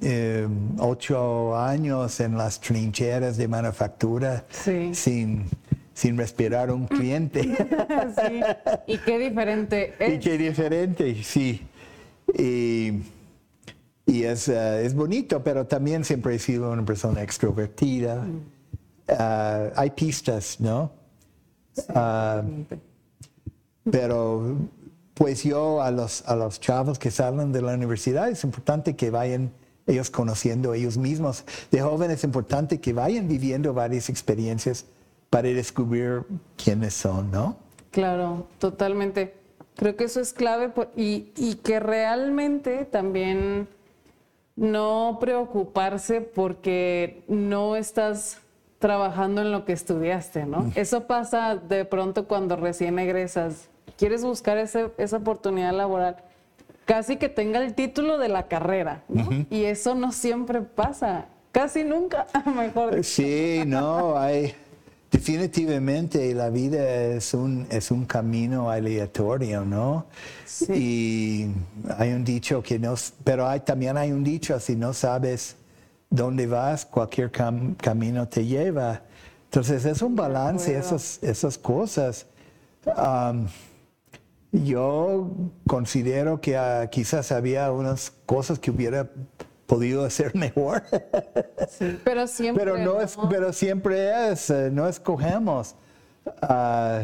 eh, 0.00 0.48
ocho 0.78 1.56
años 1.56 2.18
en 2.18 2.36
las 2.36 2.60
trincheras 2.60 3.36
de 3.36 3.46
manufactura 3.46 4.44
sin, 4.50 5.44
sin 5.98 6.16
respirar 6.16 6.70
un 6.70 6.86
cliente. 6.86 7.42
sí. 7.42 8.40
Y 8.86 8.98
qué 8.98 9.18
diferente 9.18 9.94
es. 9.98 10.14
Y 10.14 10.18
qué 10.20 10.38
diferente, 10.38 11.24
sí. 11.24 11.66
Y, 12.38 13.00
y 14.06 14.22
es, 14.22 14.46
es, 14.46 14.94
bonito, 14.94 15.42
pero 15.42 15.66
también 15.66 16.04
siempre 16.04 16.36
he 16.36 16.38
sido 16.38 16.70
una 16.70 16.84
persona 16.84 17.20
extrovertida. 17.20 18.22
Mm. 18.22 18.40
Ah, 19.08 19.70
hay 19.74 19.90
pistas, 19.90 20.60
¿no? 20.60 20.92
Ah, 21.88 22.44
pero 23.90 24.56
pues 25.14 25.42
yo 25.42 25.82
a 25.82 25.90
los, 25.90 26.22
a 26.28 26.36
los 26.36 26.60
chavos 26.60 27.00
que 27.00 27.10
salen 27.10 27.50
de 27.50 27.60
la 27.60 27.74
universidad 27.74 28.30
es 28.30 28.44
importante 28.44 28.94
que 28.94 29.10
vayan 29.10 29.50
ellos 29.88 30.10
conociendo 30.10 30.74
ellos 30.74 30.96
mismos. 30.96 31.44
De 31.72 31.80
jóvenes 31.80 32.18
es 32.18 32.24
importante 32.24 32.80
que 32.80 32.92
vayan 32.92 33.26
viviendo 33.26 33.74
varias 33.74 34.08
experiencias 34.08 34.86
para 35.30 35.48
descubrir 35.48 36.24
quiénes 36.62 36.94
son, 36.94 37.30
¿no? 37.30 37.56
Claro, 37.90 38.46
totalmente. 38.58 39.34
Creo 39.76 39.96
que 39.96 40.04
eso 40.04 40.20
es 40.20 40.32
clave 40.32 40.72
y, 40.96 41.30
y 41.36 41.56
que 41.56 41.80
realmente 41.80 42.84
también 42.84 43.68
no 44.56 45.18
preocuparse 45.20 46.20
porque 46.20 47.22
no 47.28 47.76
estás 47.76 48.40
trabajando 48.78 49.42
en 49.42 49.52
lo 49.52 49.64
que 49.64 49.72
estudiaste, 49.72 50.46
¿no? 50.46 50.60
Mm. 50.60 50.72
Eso 50.74 51.06
pasa 51.06 51.56
de 51.56 51.84
pronto 51.84 52.26
cuando 52.26 52.56
recién 52.56 52.98
egresas. 52.98 53.68
Quieres 53.96 54.24
buscar 54.24 54.58
ese, 54.58 54.90
esa 54.98 55.18
oportunidad 55.18 55.72
laboral 55.72 56.16
casi 56.88 57.16
que 57.16 57.28
tenga 57.28 57.62
el 57.62 57.74
título 57.74 58.16
de 58.16 58.28
la 58.28 58.48
carrera, 58.48 59.02
Y 59.50 59.64
eso 59.64 59.94
no 59.94 60.10
siempre 60.10 60.62
pasa, 60.62 61.26
casi 61.52 61.84
nunca, 61.84 62.26
mejor. 62.56 63.04
Sí, 63.04 63.62
no, 63.66 64.16
hay 64.18 64.54
definitivamente 65.10 66.34
la 66.34 66.50
vida 66.50 66.82
es 67.14 67.34
un, 67.34 67.66
es 67.70 67.90
un 67.90 68.04
camino 68.04 68.70
aleatorio, 68.70 69.64
¿no? 69.64 70.06
Sí. 70.44 70.72
Y 70.72 71.92
hay 71.96 72.12
un 72.12 72.24
dicho 72.24 72.62
que 72.62 72.78
no, 72.78 72.94
pero 73.24 73.48
hay, 73.48 73.60
también 73.60 73.96
hay 73.96 74.12
un 74.12 74.24
dicho, 74.24 74.58
si 74.60 74.76
no 74.76 74.92
sabes 74.92 75.56
dónde 76.10 76.46
vas, 76.46 76.84
cualquier 76.84 77.30
camino 77.30 78.28
te 78.28 78.44
lleva. 78.44 79.02
Entonces 79.44 79.84
es 79.84 80.02
un 80.02 80.14
balance, 80.14 80.76
esas, 80.76 81.18
esas 81.22 81.56
cosas. 81.56 82.26
Yo 84.52 85.30
considero 85.66 86.40
que 86.40 86.56
ah, 86.56 86.88
quizás 86.90 87.32
había 87.32 87.70
unas 87.70 88.12
cosas 88.24 88.58
que 88.58 88.70
hubiera 88.70 89.10
podido 89.68 90.04
hacer 90.04 90.34
mejor. 90.46 90.82
pero 92.02 92.26
siempre. 92.26 92.64
Pero, 92.64 92.78
no, 92.78 93.00
Es, 93.00 93.16
pero 93.30 93.52
siempre 93.52 94.32
es, 94.32 94.50
eh, 94.50 94.70
no 94.72 94.88
escogemos. 94.88 95.76
Ah, 96.42 97.02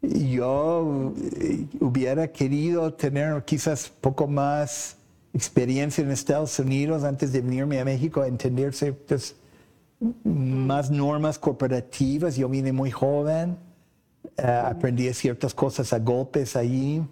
yo 0.00 1.12
eh, 1.40 1.66
hubiera 1.80 2.28
querido 2.28 2.94
tener 2.94 3.44
quizás 3.44 3.90
poco 4.00 4.26
más 4.26 4.96
experiencia 5.34 6.02
en 6.02 6.10
Estados 6.10 6.58
Unidos 6.58 7.04
antes 7.04 7.32
de 7.32 7.40
venirme 7.40 7.80
a 7.80 7.84
México, 7.84 8.22
a 8.22 8.26
entender 8.26 8.72
ciertas 8.74 9.34
más 10.24 10.90
normas 10.90 11.38
corporativas. 11.38 12.36
Yo 12.36 12.48
vine 12.48 12.72
muy 12.72 12.90
joven. 12.90 13.56
Eh, 14.36 14.42
aprendí 14.46 15.12
ciertas 15.14 15.52
cosas 15.52 15.92
a 15.92 15.98
golpes 15.98 16.56
allí. 16.56 17.02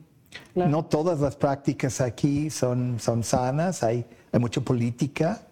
No 0.55 0.85
todas 0.85 1.21
las 1.21 1.35
prácticas 1.35 2.01
aquí 2.01 2.51
son, 2.51 3.01
son 3.01 3.25
sanas, 3.25 3.83
hay, 3.83 4.07
hay 4.33 4.41
mucha 4.41 4.61
política. 4.61 5.43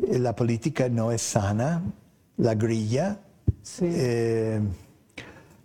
Eh, 0.00 0.18
la 0.18 0.34
política 0.34 0.88
no 0.88 1.12
es 1.12 1.22
sana, 1.22 1.82
la 2.36 2.54
grilla. 2.54 3.18
Eh, 3.80 4.60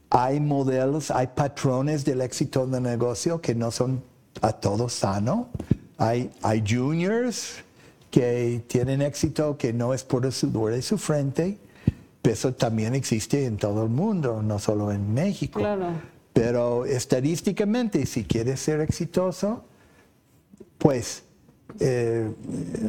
hay 0.09 0.39
modelos, 0.39 1.11
hay 1.11 1.27
patrones 1.27 2.05
del 2.05 2.21
éxito 2.21 2.65
del 2.65 2.83
negocio 2.83 3.41
que 3.41 3.55
no 3.55 3.71
son 3.71 4.03
a 4.41 4.53
todos 4.53 4.93
sano. 4.93 5.49
Hay, 5.97 6.31
hay 6.41 6.63
juniors 6.67 7.63
que 8.09 8.63
tienen 8.67 9.01
éxito 9.01 9.57
que 9.57 9.73
no 9.73 9.93
es 9.93 10.03
por 10.03 10.25
el 10.25 10.31
sudor 10.31 10.71
de 10.71 10.81
su 10.81 10.97
frente. 10.97 11.57
Eso 12.23 12.53
también 12.53 12.93
existe 12.95 13.45
en 13.45 13.57
todo 13.57 13.83
el 13.83 13.89
mundo, 13.89 14.41
no 14.43 14.59
solo 14.59 14.91
en 14.91 15.13
México. 15.13 15.61
Pero 16.33 16.85
estadísticamente, 16.85 18.05
si 18.05 18.23
quieres 18.23 18.59
ser 18.59 18.81
exitoso, 18.81 19.63
pues 20.77 21.23
eh, 21.79 22.31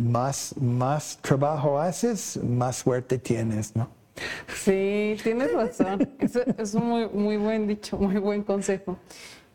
más, 0.01 0.55
más 0.61 1.19
trabajo 1.21 1.79
haces, 1.79 2.39
más 2.43 2.77
suerte 2.77 3.19
tienes, 3.19 3.77
¿no? 3.77 3.89
Sí, 4.55 5.17
tienes 5.23 5.53
razón. 5.53 6.09
es, 6.59 6.75
un 6.75 6.87
muy, 6.87 7.09
muy 7.09 7.37
buen 7.37 7.67
dicho, 7.67 7.97
muy 7.97 8.19
buen 8.19 8.43
consejo. 8.43 8.99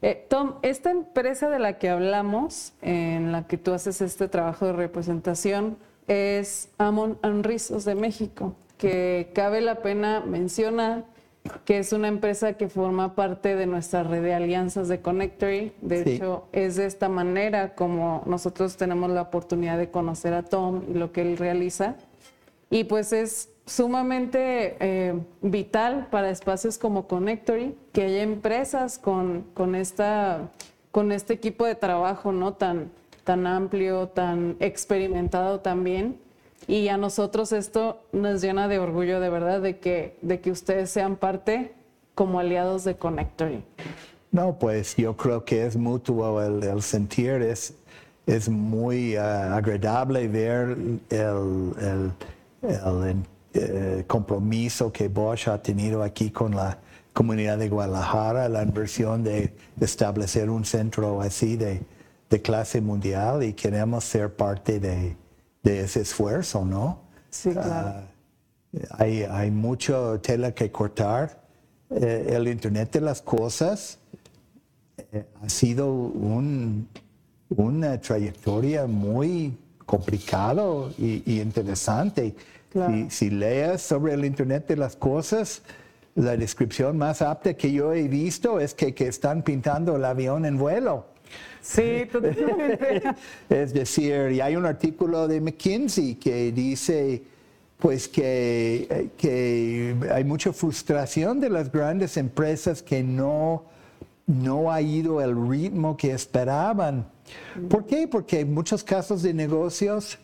Eh, 0.01 0.25
Tom, 0.29 0.55
esta 0.61 0.91
empresa 0.91 1.49
de 1.49 1.59
la 1.59 1.77
que 1.77 1.89
hablamos, 1.89 2.73
en 2.81 3.31
la 3.31 3.47
que 3.47 3.57
tú 3.57 3.73
haces 3.73 4.01
este 4.01 4.27
trabajo 4.27 4.65
de 4.67 4.73
representación, 4.73 5.77
es 6.07 6.69
Amon 6.77 7.17
Rizos 7.43 7.85
de 7.85 7.95
México, 7.95 8.55
que 8.77 9.31
cabe 9.33 9.61
la 9.61 9.81
pena 9.81 10.21
mencionar 10.21 11.05
que 11.63 11.79
es 11.79 11.93
una 11.93 12.07
empresa 12.07 12.53
que 12.53 12.69
forma 12.69 13.15
parte 13.15 13.55
de 13.55 13.65
nuestra 13.65 14.03
red 14.03 14.21
de 14.23 14.33
alianzas 14.33 14.87
de 14.87 15.01
Connectory. 15.01 15.73
De 15.81 16.01
hecho, 16.01 16.47
es 16.51 16.75
de 16.75 16.85
esta 16.85 17.09
manera 17.09 17.75
como 17.75 18.23
nosotros 18.25 18.77
tenemos 18.77 19.09
la 19.09 19.23
oportunidad 19.23 19.77
de 19.77 19.89
conocer 19.89 20.33
a 20.33 20.43
Tom 20.43 20.83
y 20.89 20.93
lo 20.93 21.11
que 21.11 21.21
él 21.21 21.37
realiza. 21.37 21.95
Y 22.69 22.85
pues 22.85 23.13
es 23.13 23.49
sumamente 23.65 24.77
eh, 24.79 25.19
vital 25.41 26.07
para 26.11 26.29
espacios 26.29 26.77
como 26.77 27.07
Connectory 27.07 27.75
que 27.93 28.03
haya 28.03 28.21
empresas 28.21 28.99
con, 28.99 29.45
con, 29.53 29.75
esta, 29.75 30.49
con 30.91 31.11
este 31.11 31.33
equipo 31.33 31.65
de 31.65 31.75
trabajo 31.75 32.31
¿no? 32.31 32.53
tan, 32.53 32.91
tan 33.23 33.47
amplio, 33.47 34.07
tan 34.09 34.55
experimentado 34.59 35.59
también. 35.59 36.19
Y 36.67 36.87
a 36.87 36.97
nosotros 36.97 37.51
esto 37.51 38.01
nos 38.11 38.41
llena 38.41 38.67
de 38.67 38.79
orgullo 38.79 39.19
de 39.19 39.29
verdad 39.29 39.61
de 39.61 39.77
que, 39.79 40.17
de 40.21 40.39
que 40.39 40.51
ustedes 40.51 40.89
sean 40.89 41.15
parte 41.15 41.73
como 42.15 42.39
aliados 42.39 42.83
de 42.83 42.95
Connectory. 42.95 43.63
No, 44.31 44.57
pues 44.57 44.95
yo 44.95 45.15
creo 45.15 45.45
que 45.45 45.65
es 45.65 45.77
mutuo 45.77 46.41
el, 46.41 46.81
sentir, 46.81 47.41
es, 47.41 47.75
es 48.25 48.49
muy 48.49 49.15
ah, 49.15 49.55
agradable 49.55 50.27
ver 50.27 50.77
el, 51.09 51.73
el, 51.79 52.11
el 52.61 53.23
eh, 53.53 54.03
compromiso 54.05 54.91
que 54.91 55.07
Bosch 55.07 55.47
ha 55.47 55.61
tenido 55.61 56.03
aquí 56.03 56.29
con 56.29 56.53
la 56.53 56.77
comunidad 57.13 57.57
de 57.57 57.69
Guadalajara, 57.69 58.49
la 58.49 58.63
inversión 58.63 59.23
de, 59.23 59.53
establecer 59.79 60.49
un 60.49 60.65
centro 60.65 61.21
así 61.21 61.55
de, 61.55 61.81
clase 62.43 62.81
mundial 62.81 63.43
y 63.43 63.53
queremos 63.53 64.03
ser 64.03 64.35
parte 64.35 64.81
de, 64.81 65.15
ese 65.65 66.01
esfuerzo, 66.01 66.65
¿no? 66.65 66.99
Sí, 67.29 67.51
claro. 67.51 67.69
Ah, 67.71 68.03
hay, 68.91 69.23
hay 69.23 69.51
mucho 69.51 70.19
tela 70.21 70.53
que 70.53 70.71
cortar. 70.71 71.43
Eh, 71.89 72.27
el 72.29 72.47
Internet 72.47 72.91
de 72.93 73.01
las 73.01 73.21
Cosas 73.21 73.99
eh, 75.11 75.25
ha 75.41 75.49
sido 75.49 75.91
una 77.49 78.01
trayectoria 78.01 78.87
muy 78.87 79.57
complicado 79.85 80.91
y 80.97 81.39
interesante 81.39 82.35
si, 83.09 83.29
lees 83.29 83.81
sobre 83.81 84.13
el 84.13 84.25
Internet 84.25 84.67
de 84.67 84.75
las 84.75 84.95
Cosas, 84.95 85.61
la 86.15 86.35
descripción 86.35 86.97
más 86.97 87.21
apta 87.21 87.53
que 87.53 87.71
yo 87.71 87.93
he 87.93 88.07
visto 88.07 88.59
es 88.59 88.73
que, 88.73 88.93
que 88.93 89.07
están 89.07 89.43
pintando 89.43 89.95
el 89.95 90.05
avión 90.05 90.45
en 90.45 90.57
vuelo. 90.57 91.05
Sí, 91.61 92.07
totalmente. 92.11 93.03
es 93.49 93.73
decir, 93.73 94.31
y 94.31 94.41
hay 94.41 94.55
un 94.55 94.65
artículo 94.65 95.27
de 95.27 95.41
McKinsey 95.41 96.15
que 96.15 96.51
dice 96.51 97.23
pues 97.79 98.07
que, 98.07 99.09
que 99.17 99.95
hay 100.11 100.23
mucha 100.23 100.53
frustración 100.53 101.39
de 101.39 101.49
las 101.49 101.71
grandes 101.71 102.17
empresas 102.17 102.81
que 102.81 103.03
no, 103.03 103.63
no 104.27 104.71
ha 104.71 104.81
ido 104.81 105.21
el 105.21 105.35
ritmo 105.49 105.97
que 105.97 106.11
esperaban. 106.11 107.05
¿Por 107.69 107.85
qué? 107.85 108.07
Porque 108.07 108.45
muchos 108.45 108.83
casos 108.83 109.21
de 109.23 109.33
negocios 109.33 110.17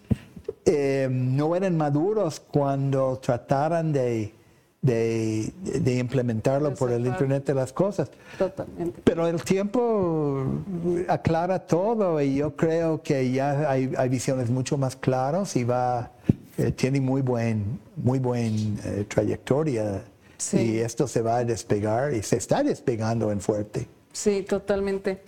eh, 0.66 1.08
no 1.12 1.56
eran 1.56 1.76
maduros 1.76 2.40
cuando 2.40 3.18
trataran 3.18 3.92
de, 3.92 4.34
de, 4.82 5.54
implementarlo 6.00 6.74
por 6.74 6.92
el 6.92 7.06
Internet 7.06 7.46
de 7.46 7.54
las 7.54 7.72
Cosas. 7.72 8.10
Totalmente. 8.38 9.02
Pero 9.04 9.28
el 9.28 9.44
tiempo 9.44 10.44
aclara 11.08 11.60
todo 11.60 12.20
y 12.22 12.36
yo 12.36 12.56
creo 12.56 13.02
que 13.02 13.32
ya 13.32 13.70
hay, 13.70 13.92
hay 13.98 14.10
visiones 14.10 14.50
mucho 14.50 14.78
más 14.78 14.96
claras 14.96 15.56
y 15.56 15.64
va, 15.64 16.12
eh, 16.58 16.72
tiene 16.72 17.00
muy 17.00 17.22
buen, 17.22 17.80
muy 17.96 18.20
buen 18.20 18.80
eh, 18.84 19.06
trayectoria. 19.08 20.04
Y 20.54 20.78
esto 20.78 21.08
se 21.08 21.22
va 21.22 21.38
a 21.38 21.46
despegar 21.46 22.16
y 22.16 22.24
se 22.24 22.38
está 22.38 22.64
despegando 22.64 23.32
en 23.32 23.42
fuerte. 23.42 23.88
Sí, 24.12 24.42
totalmente. 24.42 25.22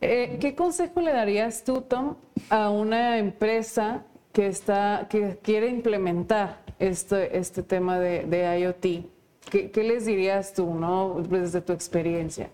¿Qué 0.00 0.54
consejo 0.56 1.00
le 1.00 1.12
darías 1.12 1.62
tú, 1.62 1.82
Tom, 1.82 2.16
a 2.50 2.68
una 2.68 3.18
empresa 3.18 4.02
que, 4.32 4.48
está, 4.48 5.06
que 5.08 5.38
quiere 5.42 5.68
implementar 5.68 6.67
este, 6.78 7.38
este 7.38 7.62
tema 7.62 7.98
de, 7.98 8.24
de 8.24 8.60
IoT. 8.60 9.06
¿Qué, 9.50 9.70
¿Qué, 9.70 9.82
les 9.82 10.06
dirías 10.06 10.52
tú, 10.52 10.74
no? 10.74 11.22
desde 11.28 11.60
tu 11.60 11.72
experiencia? 11.72 12.50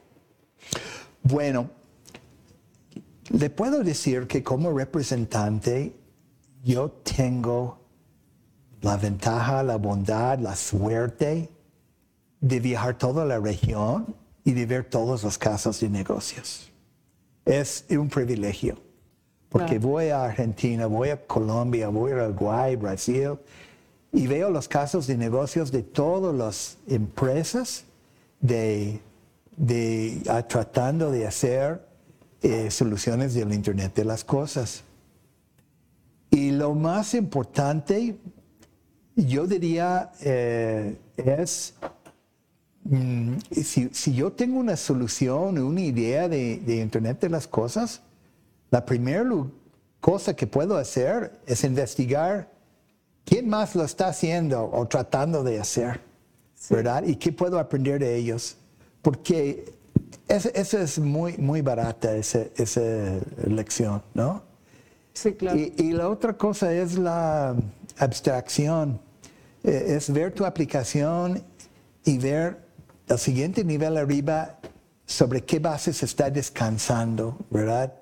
Bueno, 1.23 1.71
le 3.31 3.51
puedo 3.51 3.83
decir 3.83 4.27
que 4.27 4.43
como 4.43 4.71
representante 4.73 5.95
yo 6.63 6.91
tengo 6.91 7.79
la 8.81 8.97
ventaja, 8.97 9.63
la 9.63 9.77
bondad, 9.77 10.39
la 10.39 10.55
suerte 10.55 11.49
de 12.41 12.61
viajar 12.61 12.99
toda 12.99 13.25
la 13.25 13.39
región 13.39 14.15
y 14.45 14.53
de 14.53 14.67
ver 14.67 14.85
todos 14.85 15.25
los 15.25 15.39
casos 15.39 15.81
de 15.81 15.89
negocios. 15.89 16.71
Es 17.45 17.87
un 17.91 18.09
privilegio 18.09 18.77
porque 19.55 19.79
voy 19.79 20.09
a 20.09 20.25
Argentina, 20.25 20.87
voy 20.87 21.11
a 21.11 21.27
Colombia, 21.27 21.89
voy 21.89 22.11
a 22.11 22.27
Uruguay, 22.27 22.75
Brasil, 22.75 23.39
y 24.15 24.29
veo 24.29 24.49
los 24.49 24.69
casos 24.69 25.09
de 25.09 25.17
negocios 25.17 25.73
de 25.73 25.83
todas 25.83 26.33
las 26.33 26.79
empresas 26.87 27.85
de, 28.41 29.01
ah, 30.29 30.47
tratando 30.47 31.11
de 31.11 31.27
hacer 31.27 31.85
eh, 32.41 32.71
soluciones 32.71 33.35
del 33.35 33.53
Internet 33.53 33.93
de 33.97 34.05
las 34.05 34.23
Cosas. 34.23 34.85
Y 36.31 36.53
lo 36.53 36.75
más 36.75 37.15
importante, 37.15 38.17
yo 39.17 39.49
diría, 39.49 40.13
eh, 40.21 40.97
es, 41.17 41.75
mm, 42.85 43.35
si, 43.51 44.15
yo 44.15 44.33
tengo 44.33 44.61
una 44.61 44.77
solución, 44.77 45.59
una 45.59 45.81
idea 45.81 46.29
de, 46.29 46.59
de 46.59 46.77
Internet 46.77 47.21
de 47.21 47.31
las 47.31 47.49
Cosas, 47.49 48.01
la 48.71 48.87
primera 48.87 49.25
cosa 50.01 50.37
que 50.37 50.47
puedo 50.47 50.77
hacer 50.77 51.41
es 51.47 51.65
investigar 51.65 52.54
quién 53.25 53.49
más 53.49 53.75
lo 53.75 53.85
está 53.85 54.09
haciendo 54.09 54.71
o 54.71 54.87
tratando 54.87 55.43
de 55.43 55.61
hacer, 55.61 56.01
¿verdad? 56.71 57.05
Y 57.05 57.17
qué 57.17 57.33
puedo 57.33 57.59
aprender 57.59 58.01
de 58.01 58.17
ellos. 58.17 58.57
Porque 59.03 59.75
eso, 60.29 60.79
es 60.79 60.99
muy, 60.99 61.37
muy 61.37 61.61
barata, 61.61 62.17
esa, 62.17 62.45
esa 62.57 62.81
lección, 63.47 64.03
¿no? 64.15 64.43
Sí, 65.13 65.35
claro. 65.35 65.59
Y, 65.59 65.93
la 65.93 66.09
otra 66.09 66.37
cosa 66.37 66.73
es 66.73 66.99
la 66.99 67.55
abstracción. 67.99 69.01
Eh, 69.63 69.97
es 69.97 70.13
ver 70.13 70.33
tu 70.33 70.45
aplicación 70.45 71.43
y 72.05 72.19
ver 72.19 72.59
el 73.09 73.19
siguiente 73.19 73.65
nivel 73.65 73.97
arriba 73.97 74.59
sobre 75.07 75.43
qué 75.43 75.59
bases 75.59 76.03
está 76.03 76.31
descansando, 76.31 77.39
¿verdad? 77.51 77.93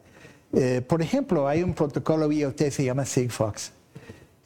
Eh, 0.53 0.81
por 0.87 1.03
ejemplo, 1.03 1.49
hay 1.49 1.62
un 1.62 1.75
protocolo 1.75 2.31
IoT 2.31 2.57
que 2.57 2.70
se 2.70 2.85
llama 2.85 3.05
Sigfox. 3.05 3.73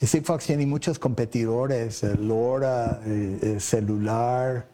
Sigfox 0.01 0.47
tiene 0.47 0.67
muchos 0.67 0.99
competidores, 0.99 2.03
eh, 2.03 2.17
LoRa, 2.17 3.01
eh, 3.07 3.57
celular, 3.59 4.69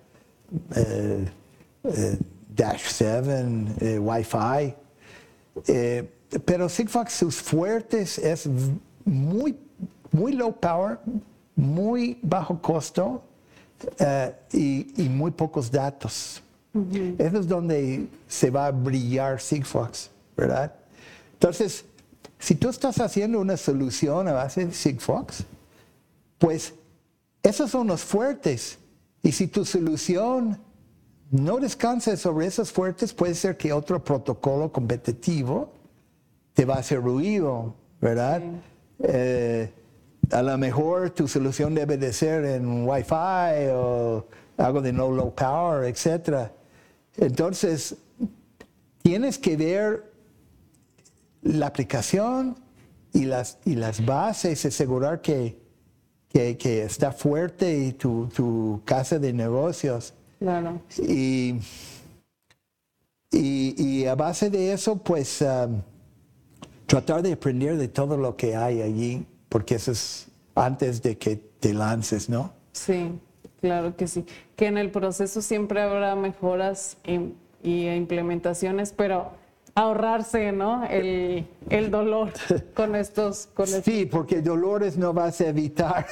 Dash 2.55 2.87
7, 2.89 3.99
Wi-Fi. 3.99 4.75
pero 6.45 6.69
Sigfox 6.69 7.13
sus 7.13 7.37
fuertes 7.37 8.19
es 8.19 8.49
muy, 9.05 9.57
muy 10.11 10.33
low 10.33 10.53
power, 10.53 10.99
muy 11.55 12.19
bajo 12.23 12.61
costo 12.61 13.23
y, 14.53 15.09
muy 15.09 15.31
pocos 15.31 15.71
datos. 15.71 16.43
Eso 17.19 17.39
es 17.39 17.49
donde 17.49 18.07
se 18.27 18.51
va 18.51 18.67
a 18.67 18.71
brillar 18.71 19.41
Sigfox, 19.41 20.11
¿verdad? 20.37 20.75
Entonces, 21.35 21.85
si 22.43 22.57
tú 22.57 22.69
estás 22.69 22.99
haciendo 22.99 23.39
una 23.39 23.57
solución 23.57 24.27
a 24.27 24.33
base 24.33 24.67
de 24.67 24.73
Sigfox, 24.73 25.45
pues 26.39 26.75
esos 27.41 27.71
son 27.71 27.87
los 27.87 28.03
fuertes. 28.03 28.79
Y 29.23 29.31
si 29.31 29.47
tu 29.47 29.65
solución 29.65 30.59
no 31.31 31.59
descanses 31.59 32.19
sobre 32.19 32.49
esos 32.49 32.73
fuertes, 32.73 33.13
puede 33.13 33.37
ser 33.37 33.57
que 33.57 33.73
otro 33.73 34.03
protocolo 34.03 34.73
competitivo 34.73 35.71
te 36.53 36.65
va 36.65 36.75
a 36.75 36.79
hacer 36.79 37.01
ruido, 37.01 37.77
¿verdad? 38.01 38.43
Eh, 39.05 39.73
a 40.33 40.43
lo 40.43 40.59
mejor 40.59 41.11
tu 41.11 41.29
solución 41.29 41.77
debe 41.77 41.97
de 41.97 42.13
ser 42.13 42.45
en 42.45 42.89
Wi-Fi 42.89 43.69
o 43.73 44.27
algo 44.57 44.83
de 44.83 44.93
no 44.93 45.13
low 45.13 45.33
power, 45.33 45.85
etc. 45.85 46.51
Entonces, 47.17 47.95
tienes 49.01 49.39
que 49.39 49.57
ver 49.57 50.12
la 51.43 51.67
aplicación 51.67 52.57
y 53.13 53.25
las, 53.25 53.59
y 53.65 53.75
las 53.75 54.05
bases, 54.05 54.65
asegurar 54.65 55.21
que, 55.21 55.59
que, 56.29 56.83
está 56.83 57.13
fuerte 57.13 57.79
y 57.79 57.93
tu, 57.93 58.29
tu, 58.29 58.81
casa 58.85 59.19
de 59.19 59.33
negocios. 59.33 60.15
Claro. 60.39 60.81
Y, 60.99 61.61
y, 63.31 64.07
a 64.07 64.15
base 64.15 64.51
de 64.51 64.73
eso, 64.73 64.97
pues 64.97 65.43
um, 65.43 65.81
tratar 66.87 67.23
de 67.23 67.33
aprender 67.33 67.77
de 67.77 67.89
todo 67.89 68.17
lo 68.17 68.37
que 68.37 68.57
hay 68.57 68.83
allí, 68.83 69.27
porque 69.49 69.77
eso 69.77 69.93
es 69.93 70.29
antes 70.55 71.03
de 71.03 71.19
que 71.19 71.37
te 71.37 71.73
lances, 71.73 72.29
¿no? 72.29 72.53
Sí, 72.73 73.13
claro 73.61 73.97
que 73.97 74.07
sí. 74.07 74.25
Que 74.57 74.67
en 74.67 74.79
el 74.79 74.91
proceso 74.91 75.43
siempre 75.43 75.81
habrá 75.81 76.15
mejoras 76.17 76.97
y, 77.05 77.35
y 77.63 77.89
implementaciones, 77.89 78.93
pero 78.93 79.42
ahorrarse, 79.75 80.53
¿no? 80.53 80.85
El, 80.85 81.47
el 81.71 81.91
dolor 81.91 82.33
con 82.75 82.95
estos, 82.95 83.49
con 83.55 83.67
Sí, 83.67 84.07
porque 84.07 84.43
dolores 84.43 84.97
no 84.97 85.13
vas 85.13 85.41
a 85.41 85.49
evitar. 85.49 86.07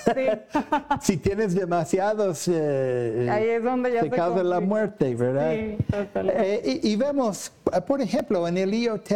si 1.02 1.16
tienes 1.18 1.54
demasiados, 1.54 2.48
eh, 2.48 3.28
Ahí 3.30 3.48
es 3.48 3.62
donde 3.62 3.92
ya 3.92 4.02
te 4.02 4.10
causa 4.10 4.42
la 4.42 4.60
muerte, 4.60 5.14
¿verdad? 5.14 5.52
Sí, 5.52 5.76
eh, 6.14 6.80
y, 6.82 6.96
vemos, 6.96 7.52
por 7.86 8.00
ejemplo, 8.00 8.46
en 8.48 8.56
el 8.56 8.72
IoT, 8.72 9.12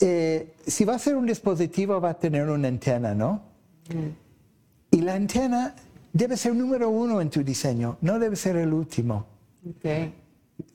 eh, 0.00 0.54
si 0.66 0.84
va 0.84 0.94
a 0.94 0.98
ser 0.98 1.16
un 1.16 1.26
dispositivo 1.26 2.00
va 2.00 2.10
a 2.10 2.14
tener 2.14 2.48
una 2.48 2.68
antena, 2.68 3.14
¿no? 3.14 3.42
Mm. 3.88 4.96
Y 4.96 5.00
la 5.00 5.14
antena 5.14 5.74
debe 6.12 6.36
ser 6.36 6.54
número 6.54 6.88
uno 6.90 7.20
en 7.20 7.30
tu 7.30 7.42
diseño, 7.42 7.98
no 8.00 8.18
debe 8.18 8.36
ser 8.36 8.56
el 8.56 8.72
último. 8.72 9.26
Okay. 9.78 10.12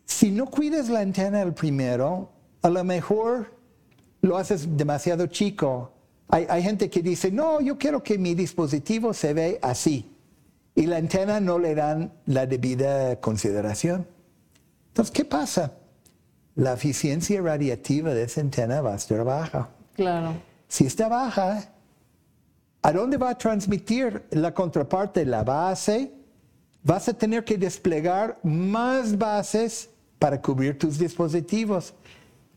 Si 0.07 0.31
no 0.31 0.45
cuidas 0.45 0.87
la 0.87 1.01
antena 1.01 1.41
el 1.41 1.53
primero, 1.53 2.31
a 2.61 2.69
lo 2.69 2.83
mejor 2.83 3.53
lo 4.21 4.37
haces 4.37 4.77
demasiado 4.77 5.27
chico. 5.27 5.91
Hay, 6.29 6.63
gente 6.63 6.89
que 6.89 7.01
dice, 7.01 7.31
no, 7.31 7.61
yo 7.61 7.77
quiero 7.77 8.01
que 8.01 8.17
mi 8.17 8.33
dispositivo 8.33 9.13
se 9.13 9.33
ve 9.33 9.59
así. 9.61 10.11
Y 10.75 10.85
la 10.85 10.97
antena 10.97 11.39
no 11.39 11.59
le 11.59 11.75
dan 11.75 12.11
la 12.25 12.45
debida 12.45 13.19
consideración. 13.19 14.07
Entonces, 14.89 15.11
¿qué 15.13 15.25
pasa? 15.25 15.73
La 16.55 16.73
eficiencia 16.73 17.41
radiativa 17.41 18.13
de 18.13 18.23
esa 18.23 18.41
antena 18.41 18.81
va 18.81 18.93
a 18.93 18.95
estar 18.95 19.23
baja. 19.23 19.69
Claro. 19.93 20.33
Si 20.67 20.85
está 20.85 21.07
baja, 21.07 21.69
¿a 22.81 22.91
dónde 22.91 23.17
va 23.17 23.31
a 23.31 23.37
transmitir 23.37 24.25
la 24.31 24.53
contraparte, 24.53 25.25
la 25.25 25.43
base? 25.43 26.11
Vas 26.83 27.07
a 27.09 27.13
tener 27.13 27.43
que 27.43 27.57
desplegar 27.57 28.39
más 28.43 29.17
bases 29.17 29.89
para 30.19 30.41
cubrir 30.41 30.77
tus 30.77 30.97
dispositivos. 30.97 31.93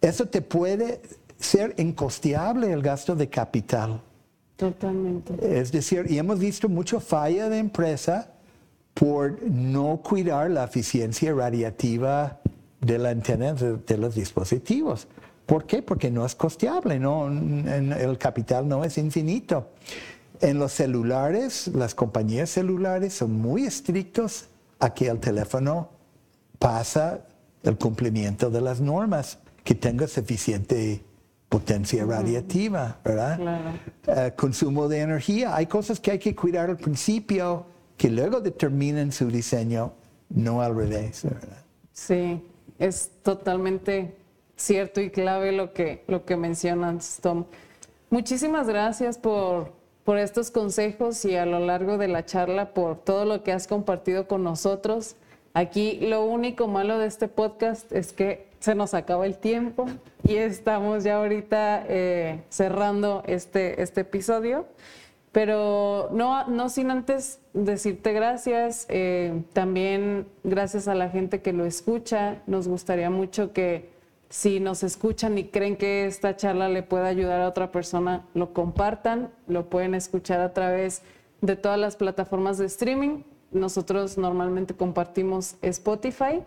Eso 0.01 0.27
te 0.27 0.43
puede 0.43 1.01
ser 1.39 1.75
incosteable 1.79 2.73
el 2.73 2.83
gasto 2.83 3.15
de 3.15 3.29
capital. 3.29 4.01
Totalmente. 4.57 5.35
Es 5.41 5.73
decir, 5.73 6.07
y 6.09 6.19
hemos 6.19 6.39
visto 6.39 6.69
mucha 6.69 7.01
falla 7.01 7.49
de 7.49 7.59
empresa 7.59 8.33
por 8.95 9.43
no 9.43 10.01
cuidar 10.03 10.51
la 10.51 10.65
eficiencia 10.65 11.33
radiativa 11.33 12.41
de 12.81 12.99
la 12.99 13.11
antena 13.11 13.55
de, 13.55 13.99
los 13.99 14.15
dispositivos. 14.15 15.07
¿Por 15.47 15.65
qué? 15.65 15.83
Porque 15.83 16.11
no 16.11 16.25
es 16.25 16.35
costeable, 16.35 16.99
no, 16.99 17.29
el 17.29 18.19
capital 18.19 18.69
no 18.69 18.85
es 18.85 18.99
infinito. 18.99 19.71
En 20.41 20.59
los 20.59 20.73
celulares, 20.73 21.69
las 21.69 21.95
compañías 21.95 22.51
celulares 22.51 23.15
son 23.15 23.33
muy 23.33 23.65
estrictos 23.65 24.47
a 24.79 24.95
que 24.95 25.09
el 25.09 25.19
teléfono 25.19 25.91
pasa 26.59 27.21
el 27.63 27.77
cumplimiento 27.77 28.51
de 28.51 28.61
las 28.61 28.81
normas, 28.81 29.39
que 29.65 29.75
tenga 29.75 30.07
suficiente 30.07 31.03
potencia 31.49 32.05
radiativa, 32.05 32.99
¿verdad? 33.05 33.37
Claro. 33.37 33.71
Eh, 34.07 34.33
consumo 34.37 34.89
de 34.89 35.01
energía. 35.01 35.55
Hay 35.55 35.67
cosas 35.67 36.01
que 36.01 36.13
hay 36.13 36.19
que 36.19 36.35
cuidar 36.35 36.71
al 36.71 36.77
principio 36.77 37.67
que 37.97 38.09
luego 38.09 38.41
determinan 38.41 39.13
su 39.13 39.29
diseño, 39.29 39.93
no 40.31 40.63
al 40.63 40.75
revés, 40.75 41.25
¿verdad? 41.25 41.63
Sí, 41.93 42.43
es 42.79 43.11
totalmente 43.23 44.17
cierto 44.57 45.01
y 45.01 45.11
clave 45.11 45.53
lo 45.53 45.73
que, 45.73 46.05
lo 46.07 46.25
que 46.25 46.37
mencionas, 46.37 47.19
Tom. 47.21 47.45
Muchísimas 48.11 48.69
gracias 48.69 49.19
por, 49.19 49.73
por 50.05 50.19
estos 50.19 50.51
consejos 50.51 51.25
y 51.25 51.37
a 51.37 51.47
lo 51.47 51.59
largo 51.61 51.99
de 51.99 52.09
la 52.09 52.25
charla 52.25 52.73
por 52.73 52.97
todo 52.97 53.25
lo 53.25 53.43
que 53.43 53.53
has 53.53 53.67
compartido 53.67 54.29
con 54.29 54.45
nosotros. 54.45 55.17
Aquí 55.53 55.99
lo 56.01 56.25
único 56.25 56.69
malo 56.69 56.99
de 56.99 57.07
este 57.07 57.27
podcast 57.27 57.91
es 57.93 58.13
que 58.13 58.47
se 58.61 58.75
nos 58.75 58.95
acaba 58.95 59.27
el 59.27 59.37
tiempo 59.39 59.87
y 60.23 60.37
estamos 60.37 61.03
ya 61.03 61.17
ahorita 61.17 61.85
eh, 61.89 62.43
cerrando 62.51 63.25
este, 63.27 63.83
este 63.83 64.03
episodio. 64.03 64.67
Pero 65.33 66.09
no, 66.13 66.47
no 66.49 66.69
sin 66.69 66.91
antes 66.91 67.41
decirte 67.53 68.13
gracias, 68.13 68.87
eh, 68.89 69.43
también 69.53 70.27
gracias 70.43 70.89
a 70.89 70.95
la 70.95 71.09
gente 71.09 71.41
que 71.41 71.53
lo 71.53 71.65
escucha. 71.65 72.43
Nos 72.47 72.67
gustaría 72.67 73.11
mucho 73.11 73.53
que 73.53 73.91
si 74.29 74.61
nos 74.61 74.83
escuchan 74.83 75.39
y 75.39 75.45
creen 75.45 75.77
que 75.77 76.07
esta 76.07 76.37
charla 76.37 76.69
le 76.69 76.83
pueda 76.83 77.07
ayudar 77.07 77.41
a 77.41 77.49
otra 77.49 77.73
persona, 77.73 78.27
lo 78.35 78.53
compartan, 78.53 79.31
lo 79.49 79.69
pueden 79.69 79.95
escuchar 79.95 80.41
a 80.41 80.53
través 80.53 81.03
de 81.41 81.57
todas 81.57 81.79
las 81.79 81.97
plataformas 81.97 82.59
de 82.59 82.67
streaming 82.67 83.23
nosotros 83.51 84.19
normalmente 84.19 84.75
compartimos 84.75 85.57
Spotify. 85.63 86.43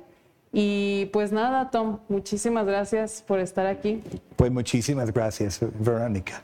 Y 0.52 1.08
pues 1.08 1.32
nada, 1.32 1.72
Tom, 1.72 2.00
muchísimas 2.10 2.66
gracias 2.66 3.24
por 3.26 3.40
estar 3.40 3.66
aquí. 3.66 4.04
Pues 4.36 4.52
muchísimas 4.52 5.12
gracias, 5.12 5.60
Verónica. 5.80 6.44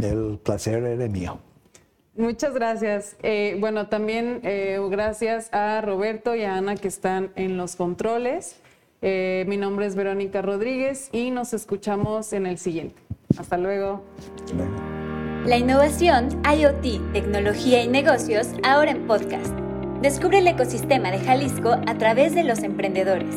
El 0.00 0.38
placer 0.42 0.82
era 0.82 1.08
mío. 1.08 1.38
Muchas 2.16 2.52
gracias. 2.52 3.16
Eh, 3.22 3.56
bueno, 3.58 3.88
también 3.88 4.40
eh, 4.42 4.78
gracias 4.90 5.52
a 5.52 5.80
Roberto 5.80 6.34
y 6.34 6.42
a 6.42 6.56
Ana 6.56 6.76
que 6.76 6.88
están 6.88 7.30
en 7.36 7.56
los 7.56 7.76
controles. 7.76 8.56
Eh, 9.00 9.44
mi 9.48 9.56
nombre 9.56 9.86
es 9.86 9.96
Verónica 9.96 10.42
Rodríguez 10.42 11.08
y 11.12 11.30
nos 11.30 11.54
escuchamos 11.54 12.32
en 12.32 12.46
el 12.46 12.58
siguiente. 12.58 13.00
Hasta 13.38 13.56
luego. 13.56 14.02
La 15.44 15.56
innovación, 15.56 16.40
IoT, 16.44 17.12
tecnología 17.12 17.82
y 17.82 17.88
negocios 17.88 18.46
ahora 18.62 18.92
en 18.92 19.08
podcast. 19.08 19.52
Descubre 20.00 20.38
el 20.38 20.46
ecosistema 20.46 21.10
de 21.10 21.18
Jalisco 21.18 21.72
a 21.84 21.98
través 21.98 22.36
de 22.36 22.44
los 22.44 22.60
emprendedores. 22.60 23.34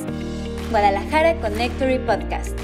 Guadalajara 0.70 1.34
Connectory 1.42 1.98
Podcast. 1.98 2.56